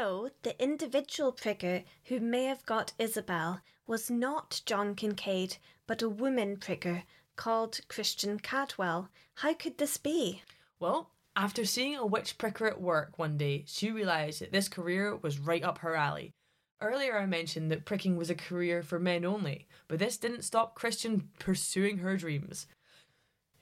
So, 0.00 0.30
the 0.44 0.58
individual 0.58 1.30
pricker 1.30 1.84
who 2.04 2.20
may 2.20 2.44
have 2.44 2.64
got 2.64 2.94
Isobel 2.98 3.60
was 3.86 4.10
not 4.10 4.62
John 4.64 4.94
Kincaid, 4.94 5.58
but 5.86 6.00
a 6.00 6.08
woman 6.08 6.56
pricker 6.56 7.02
called 7.36 7.86
Christian 7.86 8.38
Caldwell. 8.40 9.10
How 9.34 9.52
could 9.52 9.76
this 9.76 9.98
be? 9.98 10.40
Well, 10.78 11.10
after 11.36 11.66
seeing 11.66 11.96
a 11.96 12.06
witch 12.06 12.38
pricker 12.38 12.66
at 12.66 12.80
work 12.80 13.18
one 13.18 13.36
day, 13.36 13.64
she 13.66 13.90
realised 13.90 14.40
that 14.40 14.52
this 14.52 14.70
career 14.70 15.16
was 15.16 15.38
right 15.38 15.62
up 15.62 15.76
her 15.80 15.94
alley. 15.94 16.32
Earlier, 16.80 17.18
I 17.18 17.26
mentioned 17.26 17.70
that 17.70 17.84
pricking 17.84 18.16
was 18.16 18.30
a 18.30 18.34
career 18.34 18.82
for 18.82 18.98
men 18.98 19.26
only, 19.26 19.68
but 19.86 19.98
this 19.98 20.16
didn't 20.16 20.44
stop 20.44 20.74
Christian 20.74 21.28
pursuing 21.38 21.98
her 21.98 22.16
dreams. 22.16 22.66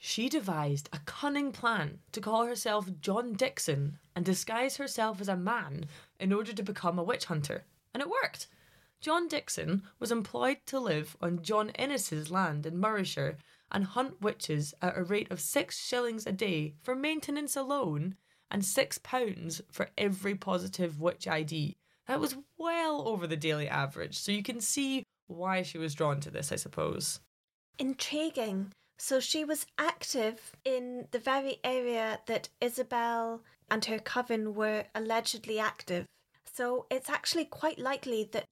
She 0.00 0.28
devised 0.28 0.88
a 0.92 1.00
cunning 1.04 1.50
plan 1.50 1.98
to 2.12 2.20
call 2.20 2.46
herself 2.46 2.88
John 3.00 3.32
Dixon 3.32 3.98
and 4.14 4.24
disguise 4.24 4.76
herself 4.76 5.20
as 5.20 5.28
a 5.28 5.34
man 5.34 5.86
in 6.18 6.32
order 6.32 6.52
to 6.52 6.62
become 6.62 6.98
a 6.98 7.02
witch 7.02 7.26
hunter. 7.26 7.64
And 7.94 8.02
it 8.02 8.10
worked. 8.10 8.46
John 9.00 9.28
Dixon 9.28 9.82
was 9.98 10.10
employed 10.10 10.58
to 10.66 10.80
live 10.80 11.16
on 11.20 11.42
John 11.42 11.70
Innes's 11.70 12.30
land 12.30 12.66
in 12.66 12.80
Morayshire 12.80 13.36
and 13.70 13.84
hunt 13.84 14.20
witches 14.20 14.74
at 14.82 14.96
a 14.96 15.04
rate 15.04 15.30
of 15.30 15.40
six 15.40 15.78
shillings 15.78 16.26
a 16.26 16.32
day 16.32 16.74
for 16.82 16.96
maintenance 16.96 17.54
alone 17.54 18.16
and 18.50 18.64
six 18.64 18.98
pounds 18.98 19.60
for 19.70 19.90
every 19.96 20.34
positive 20.34 21.00
witch 21.00 21.28
ID. 21.28 21.76
That 22.06 22.20
was 22.20 22.36
well 22.56 23.06
over 23.06 23.26
the 23.26 23.36
daily 23.36 23.68
average, 23.68 24.18
so 24.18 24.32
you 24.32 24.42
can 24.42 24.60
see 24.60 25.04
why 25.26 25.62
she 25.62 25.76
was 25.76 25.94
drawn 25.94 26.20
to 26.20 26.30
this, 26.30 26.50
I 26.50 26.56
suppose. 26.56 27.20
Intriguing. 27.78 28.72
So 28.96 29.20
she 29.20 29.44
was 29.44 29.66
active 29.78 30.56
in 30.64 31.06
the 31.12 31.18
very 31.18 31.58
area 31.62 32.20
that 32.26 32.48
Isobel 32.60 33.40
and 33.70 33.84
her 33.86 33.98
coven 33.98 34.54
were 34.54 34.84
allegedly 34.94 35.58
active. 35.58 36.06
So 36.52 36.86
it's 36.90 37.10
actually 37.10 37.44
quite 37.44 37.78
likely 37.78 38.28
that 38.32 38.44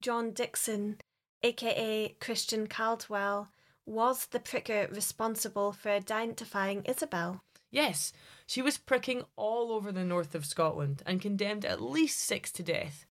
John 0.00 0.32
Dixon, 0.32 0.98
aka 1.42 2.16
Christian 2.20 2.66
Caldwell, 2.66 3.48
was 3.86 4.26
the 4.26 4.40
pricker 4.40 4.88
responsible 4.90 5.72
for 5.72 5.90
identifying 5.90 6.82
Isobel. 6.82 7.40
Yes, 7.70 8.12
she 8.46 8.62
was 8.62 8.78
pricking 8.78 9.24
all 9.36 9.72
over 9.72 9.90
the 9.90 10.04
north 10.04 10.34
of 10.34 10.46
Scotland 10.46 11.02
and 11.06 11.20
condemned 11.20 11.64
at 11.64 11.80
least 11.80 12.20
six 12.20 12.52
to 12.52 12.62
death. 12.62 13.06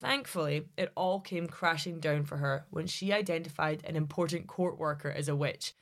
Thankfully, 0.00 0.66
it 0.76 0.92
all 0.94 1.20
came 1.20 1.46
crashing 1.46 2.00
down 2.00 2.24
for 2.24 2.36
her 2.38 2.66
when 2.70 2.86
she 2.86 3.12
identified 3.12 3.82
an 3.84 3.96
important 3.96 4.46
court 4.46 4.78
worker 4.78 5.10
as 5.10 5.28
a 5.28 5.36
witch 5.36 5.74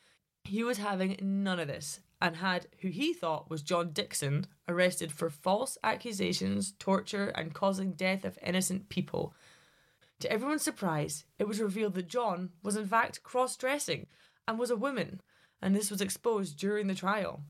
he 0.44 0.62
was 0.62 0.78
having 0.78 1.18
none 1.20 1.58
of 1.58 1.68
this 1.68 2.00
and 2.20 2.36
had 2.36 2.66
who 2.80 2.88
he 2.88 3.12
thought 3.12 3.50
was 3.50 3.62
John 3.62 3.90
Dixon 3.92 4.46
arrested 4.68 5.12
for 5.12 5.30
false 5.30 5.76
accusations, 5.82 6.72
torture, 6.78 7.28
and 7.28 7.54
causing 7.54 7.92
death 7.92 8.24
of 8.24 8.38
innocent 8.42 8.88
people. 8.88 9.34
To 10.20 10.32
everyone's 10.32 10.62
surprise, 10.62 11.24
it 11.38 11.48
was 11.48 11.60
revealed 11.60 11.94
that 11.94 12.08
John 12.08 12.50
was 12.62 12.76
in 12.76 12.86
fact 12.86 13.22
cross 13.22 13.56
dressing 13.56 14.06
and 14.46 14.58
was 14.58 14.70
a 14.70 14.76
woman, 14.76 15.20
and 15.60 15.74
this 15.74 15.90
was 15.90 16.00
exposed 16.00 16.58
during 16.58 16.86
the 16.86 16.94
trial. 16.94 17.42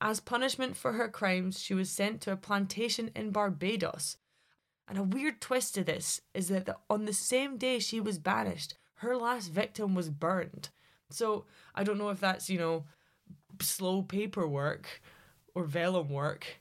As 0.00 0.20
punishment 0.20 0.76
for 0.76 0.92
her 0.92 1.08
crimes, 1.08 1.60
she 1.60 1.74
was 1.74 1.90
sent 1.90 2.20
to 2.22 2.32
a 2.32 2.36
plantation 2.36 3.10
in 3.16 3.30
Barbados. 3.30 4.16
And 4.86 4.98
a 4.98 5.02
weird 5.02 5.40
twist 5.40 5.74
to 5.74 5.84
this 5.84 6.20
is 6.34 6.48
that 6.48 6.66
the, 6.66 6.76
on 6.90 7.06
the 7.06 7.12
same 7.12 7.56
day 7.56 7.78
she 7.78 8.00
was 8.00 8.18
banished, 8.18 8.74
her 8.96 9.16
last 9.16 9.48
victim 9.48 9.94
was 9.94 10.10
burned. 10.10 10.68
So 11.10 11.46
I 11.74 11.84
don't 11.84 11.98
know 11.98 12.10
if 12.10 12.20
that's, 12.20 12.50
you 12.50 12.58
know, 12.58 12.84
slow 13.60 14.02
paperwork 14.02 15.00
or 15.54 15.64
vellum 15.64 16.08
work. 16.08 16.58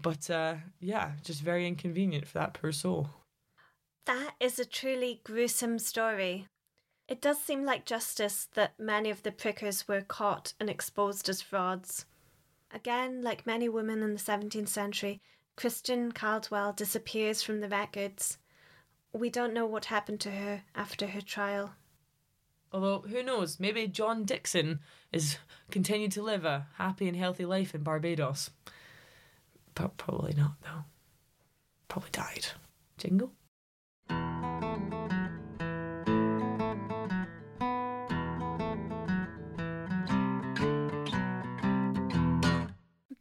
But 0.00 0.30
uh, 0.30 0.56
yeah, 0.80 1.12
just 1.22 1.42
very 1.42 1.66
inconvenient 1.66 2.26
for 2.26 2.38
that 2.38 2.54
poor 2.54 2.72
soul. 2.72 3.10
That 4.06 4.34
is 4.40 4.58
a 4.58 4.64
truly 4.64 5.20
gruesome 5.24 5.78
story. 5.78 6.48
It 7.06 7.20
does 7.20 7.40
seem 7.40 7.64
like 7.64 7.84
justice 7.84 8.48
that 8.54 8.78
many 8.78 9.10
of 9.10 9.22
the 9.22 9.32
prickers 9.32 9.86
were 9.86 10.00
caught 10.00 10.54
and 10.58 10.70
exposed 10.70 11.28
as 11.28 11.42
frauds. 11.42 12.06
Again, 12.72 13.20
like 13.20 13.46
many 13.46 13.68
women 13.68 14.02
in 14.02 14.14
the 14.14 14.20
17th 14.20 14.68
century, 14.68 15.20
Christian 15.56 16.12
Caldwell 16.12 16.72
disappears 16.72 17.42
from 17.42 17.60
the 17.60 17.68
records. 17.68 18.38
We 19.12 19.28
don't 19.28 19.52
know 19.52 19.66
what 19.66 19.86
happened 19.86 20.20
to 20.20 20.30
her 20.30 20.62
after 20.74 21.08
her 21.08 21.20
trial. 21.20 21.74
Although, 22.72 23.00
who 23.00 23.22
knows, 23.22 23.58
maybe 23.58 23.88
John 23.88 24.24
Dixon 24.24 24.78
is 25.12 25.38
continued 25.70 26.12
to 26.12 26.22
live 26.22 26.44
a 26.44 26.68
happy 26.76 27.08
and 27.08 27.16
healthy 27.16 27.44
life 27.44 27.74
in 27.74 27.82
Barbados. 27.82 28.50
But 29.74 29.96
probably 29.96 30.34
not, 30.34 30.54
though. 30.62 30.84
Probably 31.88 32.10
died. 32.12 32.46
Jingle? 32.96 33.32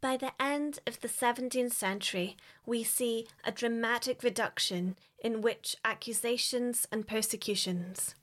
By 0.02 0.18
the 0.18 0.32
end 0.40 0.80
of 0.88 1.02
the 1.02 1.08
17th 1.08 1.74
century, 1.74 2.36
we 2.66 2.84
see 2.84 3.28
a 3.44 3.52
dramatic 3.52 4.24
reduction 4.24 4.96
in 5.24 5.42
witch 5.42 5.76
accusations 5.84 6.88
and 6.92 7.08
persecutions. 7.08 8.16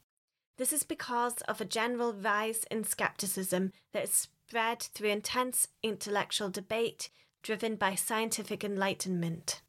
This 0.56 0.72
is 0.72 0.84
because 0.84 1.42
of 1.42 1.60
a 1.60 1.66
general 1.66 2.14
rise 2.14 2.64
in 2.70 2.84
skepticism 2.84 3.72
that 3.92 4.04
is 4.04 4.10
spread 4.10 4.80
through 4.80 5.10
intense 5.10 5.68
intellectual 5.82 6.48
debate 6.48 7.10
driven 7.42 7.76
by 7.76 7.94
scientific 7.94 8.64
enlightenment. 8.64 9.60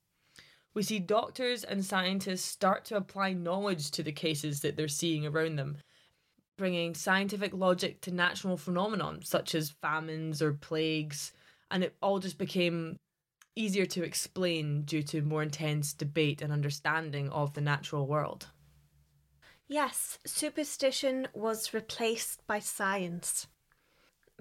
We 0.73 0.83
see 0.83 0.99
doctors 0.99 1.63
and 1.63 1.83
scientists 1.83 2.45
start 2.45 2.85
to 2.85 2.95
apply 2.95 3.33
knowledge 3.33 3.91
to 3.91 4.03
the 4.03 4.11
cases 4.11 4.61
that 4.61 4.77
they're 4.77 4.87
seeing 4.87 5.25
around 5.25 5.57
them, 5.57 5.77
bringing 6.57 6.95
scientific 6.95 7.53
logic 7.53 7.99
to 8.01 8.11
natural 8.11 8.57
phenomena 8.57 9.19
such 9.23 9.55
as 9.55 9.75
famines 9.81 10.41
or 10.41 10.53
plagues, 10.53 11.33
and 11.69 11.83
it 11.83 11.95
all 12.01 12.19
just 12.19 12.37
became 12.37 12.97
easier 13.55 13.85
to 13.87 14.03
explain 14.03 14.83
due 14.83 15.03
to 15.03 15.21
more 15.21 15.43
intense 15.43 15.93
debate 15.93 16.41
and 16.41 16.53
understanding 16.53 17.29
of 17.29 17.53
the 17.53 17.61
natural 17.61 18.07
world. 18.07 18.47
Yes, 19.69 20.17
superstition 20.25 21.27
was 21.33 21.73
replaced 21.73 22.45
by 22.47 22.59
science. 22.59 23.47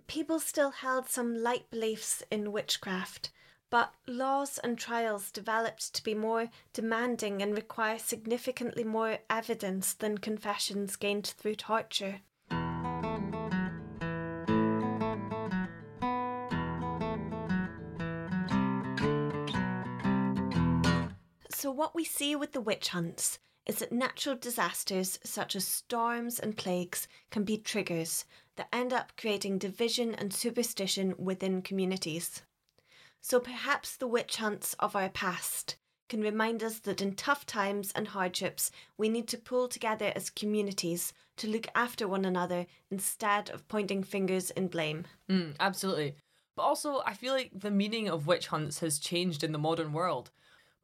People 0.06 0.38
still 0.38 0.70
held 0.70 1.08
some 1.08 1.42
light 1.42 1.68
beliefs 1.68 2.22
in 2.30 2.52
witchcraft, 2.52 3.30
but 3.68 3.92
laws 4.06 4.58
and 4.58 4.78
trials 4.78 5.32
developed 5.32 5.92
to 5.94 6.04
be 6.04 6.14
more 6.14 6.48
demanding 6.72 7.42
and 7.42 7.56
require 7.56 7.98
significantly 7.98 8.84
more 8.84 9.18
evidence 9.28 9.94
than 9.94 10.18
confessions 10.18 10.94
gained 10.94 11.26
through 11.26 11.56
torture. 11.56 12.20
So, 21.50 21.72
what 21.72 21.96
we 21.96 22.04
see 22.04 22.36
with 22.36 22.52
the 22.52 22.60
witch 22.60 22.90
hunts 22.90 23.40
is 23.66 23.76
that 23.76 23.92
natural 23.92 24.36
disasters 24.36 25.18
such 25.24 25.56
as 25.56 25.66
storms 25.66 26.38
and 26.38 26.56
plagues 26.56 27.08
can 27.30 27.44
be 27.44 27.58
triggers 27.58 28.24
that 28.56 28.68
end 28.72 28.92
up 28.92 29.12
creating 29.16 29.58
division 29.58 30.14
and 30.14 30.32
superstition 30.32 31.14
within 31.18 31.62
communities. 31.62 32.42
So 33.20 33.40
perhaps 33.40 33.96
the 33.96 34.06
witch 34.06 34.36
hunts 34.36 34.74
of 34.78 34.94
our 34.94 35.08
past 35.08 35.76
can 36.08 36.20
remind 36.20 36.62
us 36.62 36.78
that 36.80 37.02
in 37.02 37.16
tough 37.16 37.44
times 37.44 37.90
and 37.96 38.08
hardships, 38.08 38.70
we 38.96 39.08
need 39.08 39.26
to 39.28 39.38
pull 39.38 39.66
together 39.66 40.12
as 40.14 40.30
communities 40.30 41.12
to 41.36 41.48
look 41.48 41.66
after 41.74 42.06
one 42.06 42.24
another 42.24 42.66
instead 42.90 43.50
of 43.50 43.66
pointing 43.66 44.04
fingers 44.04 44.50
in 44.50 44.68
blame. 44.68 45.04
Mm, 45.28 45.56
absolutely. 45.58 46.14
But 46.54 46.62
also, 46.62 47.02
I 47.04 47.14
feel 47.14 47.34
like 47.34 47.50
the 47.52 47.70
meaning 47.70 48.08
of 48.08 48.26
witch 48.26 48.46
hunts 48.46 48.78
has 48.78 48.98
changed 48.98 49.42
in 49.42 49.52
the 49.52 49.58
modern 49.58 49.92
world. 49.92 50.30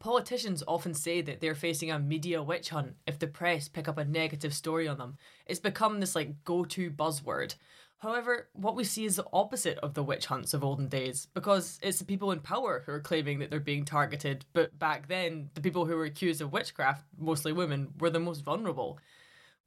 Politicians 0.03 0.65
often 0.67 0.95
say 0.95 1.21
that 1.21 1.41
they're 1.41 1.55
facing 1.55 1.93
a 1.93 1.99
media 2.01 2.43
witch 2.43 2.71
hunt 2.71 2.97
if 3.07 3.21
the 3.21 3.29
press 3.29 3.69
pick 3.69 3.87
up 3.87 3.99
a 3.99 4.05
negative 4.05 4.53
story 4.53 4.89
on 4.89 4.99
them. 4.99 5.17
It's 5.47 5.61
become 5.61 6.01
this 6.01 6.17
like 6.17 6.43
go 6.43 6.65
to 6.65 6.91
buzzword. 6.91 7.55
However, 7.99 8.49
what 8.53 8.75
we 8.75 8.83
see 8.83 9.05
is 9.05 9.15
the 9.15 9.27
opposite 9.33 9.79
of 9.79 9.95
the 9.95 10.03
witch 10.03 10.27
hunts 10.27 10.55
of 10.55 10.65
olden 10.65 10.89
days 10.89 11.29
because 11.35 11.79
it's 11.85 12.01
the 12.01 12.05
people 12.05 12.33
in 12.33 12.41
power 12.41 12.83
who 12.85 12.91
are 12.91 12.99
claiming 12.99 13.39
that 13.39 13.51
they're 13.51 13.61
being 13.61 13.85
targeted, 13.85 14.45
but 14.53 14.77
back 14.77 15.07
then, 15.07 15.51
the 15.55 15.61
people 15.61 15.87
who 15.87 15.95
were 15.95 16.07
accused 16.07 16.41
of 16.41 16.53
witchcraft, 16.53 17.05
mostly 17.17 17.53
women, 17.53 17.95
were 18.01 18.11
the 18.11 18.19
most 18.19 18.43
vulnerable. 18.43 18.99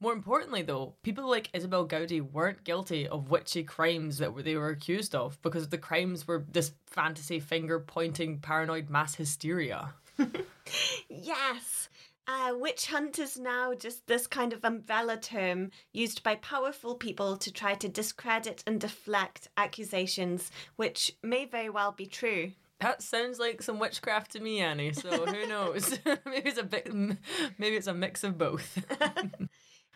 More 0.02 0.12
importantly, 0.12 0.64
though, 0.64 0.96
people 1.02 1.30
like 1.30 1.50
Isobel 1.54 1.88
Gowdie 1.88 2.20
weren't 2.20 2.66
guilty 2.66 3.08
of 3.08 3.32
witchy 3.32 3.64
crimes 3.64 4.18
that 4.18 4.36
they 4.44 4.58
were 4.58 4.68
accused 4.68 5.16
of 5.16 5.42
because 5.42 5.70
the 5.70 5.78
crimes 5.78 6.28
were 6.28 6.46
this 6.52 6.74
fantasy 6.88 7.40
finger 7.40 7.80
pointing 7.80 8.40
paranoid 8.40 8.90
mass 8.90 9.16
hysteria. 9.16 9.94
yes. 11.10 11.90
Uh, 12.28 12.54
witch 12.56 12.88
hunt 12.88 13.20
is 13.20 13.38
now 13.38 13.74
just 13.76 14.08
this 14.08 14.26
kind 14.26 14.52
of 14.52 14.66
umbrella 14.66 15.16
term 15.16 15.70
used 15.94 16.24
by 16.24 16.36
powerful 16.36 16.96
people 16.96 17.38
to 17.38 17.52
try 17.52 17.76
to 17.76 17.88
discredit 17.88 18.64
and 18.66 18.82
deflect 18.82 19.48
accusations, 19.58 20.52
which 20.76 21.16
may 21.22 21.46
very 21.46 21.70
well 21.70 21.92
be 21.92 22.08
true. 22.08 22.52
That 22.80 23.04
sounds 23.04 23.40
like 23.40 23.62
some 23.62 23.80
witchcraft 23.80 24.32
to 24.32 24.40
me, 24.40 24.60
Annie. 24.60 24.94
So 24.94 25.26
who 25.26 25.48
knows? 25.48 26.00
maybe 26.26 26.50
it's 26.50 26.58
a 26.58 26.64
bit, 26.64 26.92
maybe 26.94 27.76
it's 27.76 27.88
a 27.88 27.94
mix 27.94 28.24
of 28.24 28.38
both. 28.38 28.84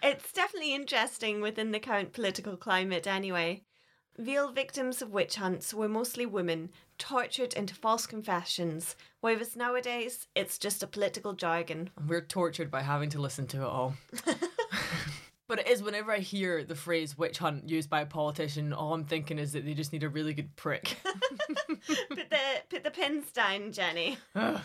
it's 0.04 0.32
definitely 0.32 0.76
interesting 0.76 1.42
within 1.42 1.72
the 1.72 1.80
current 1.80 2.14
political 2.14 2.56
climate, 2.56 3.08
anyway. 3.08 3.64
Real 4.18 4.52
victims 4.52 5.02
of 5.02 5.12
witch 5.12 5.36
hunts 5.38 5.74
were 5.74 5.90
mostly 5.90 6.26
women, 6.26 6.70
tortured 7.00 7.54
into 7.54 7.74
false 7.74 8.06
confessions, 8.06 8.95
whereas 9.22 9.56
nowadays 9.56 10.28
it's 10.36 10.60
just 10.60 10.84
a 10.84 10.88
political 10.88 11.34
jargon. 11.34 11.89
We're 12.08 12.22
tortured 12.22 12.70
by 12.70 12.84
having 12.84 13.10
to 13.10 13.20
listen 13.20 13.47
to 13.47 13.64
it 13.64 13.68
all. 13.68 13.95
But 15.50 15.62
it 15.62 15.68
is 15.68 15.82
whenever 15.82 16.12
I 16.12 16.20
hear 16.20 16.64
the 16.64 16.76
phrase 16.76 17.18
witch 17.18 17.39
hunt 17.39 17.68
used 17.68 17.89
by 17.89 18.02
a 18.02 18.06
politician, 18.06 18.72
all 18.72 18.93
I'm 18.93 19.04
thinking 19.04 19.39
is 19.39 19.54
that 19.54 19.66
they 19.66 19.74
just 19.74 19.91
need 19.91 20.04
a 20.04 20.10
really 20.10 20.36
good 20.36 20.56
prick. 20.56 20.97
put 21.04 22.30
the 22.30 22.39
put 22.70 22.84
the 22.84 22.91
pins 22.91 23.32
down, 23.32 23.72
Jenny. 23.72 24.20
Oh. 24.36 24.62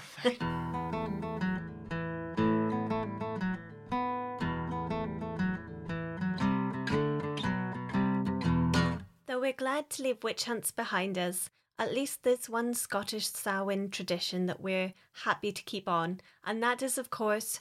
Though 9.25 9.41
we're 9.41 9.55
glad 9.55 9.89
to 9.89 10.03
leave 10.03 10.23
witch 10.23 10.45
hunts 10.45 10.71
behind 10.71 11.17
us, 11.17 11.49
at 11.79 11.93
least 11.93 12.23
there's 12.23 12.49
one 12.49 12.75
Scottish 12.75 13.27
Samhain 13.27 13.91
tradition 13.91 14.47
that 14.47 14.61
we're 14.61 14.93
happy 15.25 15.53
to 15.53 15.63
keep 15.63 15.89
on, 15.89 16.21
and 16.45 16.63
that 16.63 16.83
is, 16.83 16.99
of 16.99 17.11
course, 17.11 17.61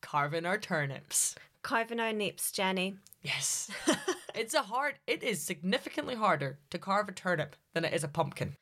Carving 0.00 0.44
our 0.44 0.58
turnips. 0.58 1.34
carving 1.62 1.98
our 2.00 2.12
neeps, 2.12 2.52
Jenny. 2.52 2.96
Yes. 3.22 3.70
it's 4.34 4.52
a 4.52 4.60
hard, 4.62 4.96
it 5.06 5.22
is 5.22 5.40
significantly 5.40 6.14
harder 6.14 6.58
to 6.70 6.78
carve 6.78 7.08
a 7.08 7.12
turnip 7.12 7.56
than 7.72 7.84
it 7.86 7.94
is 7.94 8.04
a 8.04 8.08
pumpkin. 8.08 8.54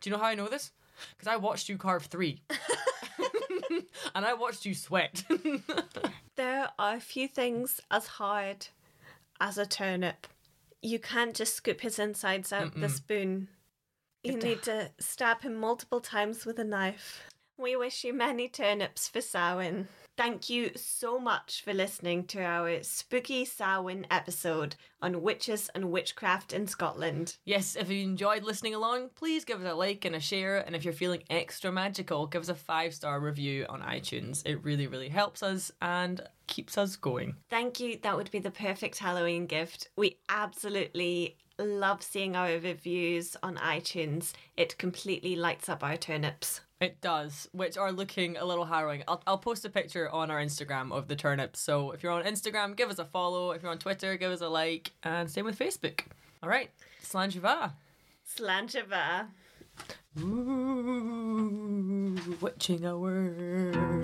Do 0.00 0.10
you 0.10 0.16
know 0.16 0.20
how 0.22 0.28
I 0.28 0.34
know 0.34 0.48
this? 0.48 0.72
Because 1.10 1.28
I 1.28 1.36
watched 1.36 1.68
you 1.68 1.78
carve 1.78 2.06
three. 2.06 2.42
and 4.14 4.24
I 4.24 4.34
watched 4.34 4.64
you 4.66 4.74
sweat. 4.74 5.24
There 6.36 6.68
are 6.80 6.96
a 6.96 7.00
few 7.00 7.28
things 7.28 7.80
as 7.92 8.08
hard 8.08 8.66
as 9.40 9.56
a 9.56 9.64
turnip. 9.64 10.26
You 10.82 10.98
can't 10.98 11.32
just 11.32 11.54
scoop 11.54 11.80
his 11.80 12.00
insides 12.00 12.52
out 12.52 12.74
with 12.74 12.82
a 12.82 12.88
spoon. 12.88 13.46
You 14.24 14.38
need 14.38 14.62
to 14.62 14.90
stab 14.98 15.42
him 15.42 15.54
multiple 15.54 16.00
times 16.00 16.46
with 16.46 16.58
a 16.58 16.64
knife. 16.64 17.22
We 17.58 17.76
wish 17.76 18.02
you 18.04 18.12
many 18.14 18.48
turnips 18.48 19.06
for 19.06 19.20
Samhain. 19.20 19.86
Thank 20.16 20.48
you 20.48 20.70
so 20.76 21.18
much 21.18 21.62
for 21.62 21.74
listening 21.74 22.24
to 22.28 22.40
our 22.40 22.82
spooky 22.82 23.44
Samhain 23.44 24.06
episode 24.10 24.76
on 25.02 25.22
witches 25.22 25.68
and 25.74 25.90
witchcraft 25.90 26.52
in 26.52 26.66
Scotland. 26.66 27.36
yes, 27.44 27.76
if 27.76 27.90
you 27.90 28.02
enjoyed 28.02 28.44
listening 28.44 28.74
along, 28.74 29.10
please 29.14 29.44
give 29.44 29.60
us 29.60 29.70
a 29.70 29.74
like 29.74 30.04
and 30.04 30.14
a 30.16 30.20
share. 30.20 30.58
And 30.58 30.74
if 30.74 30.84
you're 30.84 30.94
feeling 30.94 31.22
extra 31.30 31.70
magical, 31.70 32.26
give 32.26 32.42
us 32.42 32.48
a 32.48 32.54
five 32.54 32.94
star 32.94 33.20
review 33.20 33.66
on 33.68 33.82
iTunes. 33.82 34.42
It 34.46 34.64
really, 34.64 34.86
really 34.86 35.08
helps 35.08 35.42
us 35.42 35.70
and 35.82 36.20
keeps 36.46 36.78
us 36.78 36.96
going. 36.96 37.36
Thank 37.50 37.78
you. 37.78 37.98
That 38.02 38.16
would 38.16 38.30
be 38.30 38.38
the 38.38 38.50
perfect 38.50 38.98
Halloween 38.98 39.46
gift. 39.46 39.90
We 39.96 40.18
absolutely 40.28 41.36
love 41.58 42.02
seeing 42.02 42.36
our 42.36 42.48
reviews 42.58 43.36
on 43.42 43.56
iTunes. 43.56 44.32
It 44.56 44.78
completely 44.78 45.36
lights 45.36 45.68
up 45.68 45.84
our 45.84 45.96
turnips. 45.96 46.60
It 46.80 47.00
does, 47.00 47.48
which 47.52 47.76
are 47.78 47.92
looking 47.92 48.36
a 48.36 48.44
little 48.44 48.64
harrowing. 48.64 49.04
I'll, 49.08 49.22
I'll 49.26 49.38
post 49.38 49.64
a 49.64 49.70
picture 49.70 50.10
on 50.10 50.30
our 50.30 50.40
Instagram 50.40 50.92
of 50.92 51.08
the 51.08 51.16
turnips. 51.16 51.60
So 51.60 51.92
if 51.92 52.02
you're 52.02 52.12
on 52.12 52.24
Instagram, 52.24 52.76
give 52.76 52.90
us 52.90 52.98
a 52.98 53.04
follow. 53.04 53.52
If 53.52 53.62
you're 53.62 53.70
on 53.70 53.78
Twitter, 53.78 54.16
give 54.16 54.32
us 54.32 54.40
a 54.40 54.48
like. 54.48 54.92
And 55.02 55.30
same 55.30 55.44
with 55.44 55.58
Facebook. 55.58 56.00
All 56.42 56.48
right, 56.48 56.70
Slàinte 57.02 57.40
mhath. 57.40 57.72
Slanjava. 58.36 59.28
Ooh, 60.20 62.16
witching 62.40 62.84
hour. 62.84 64.03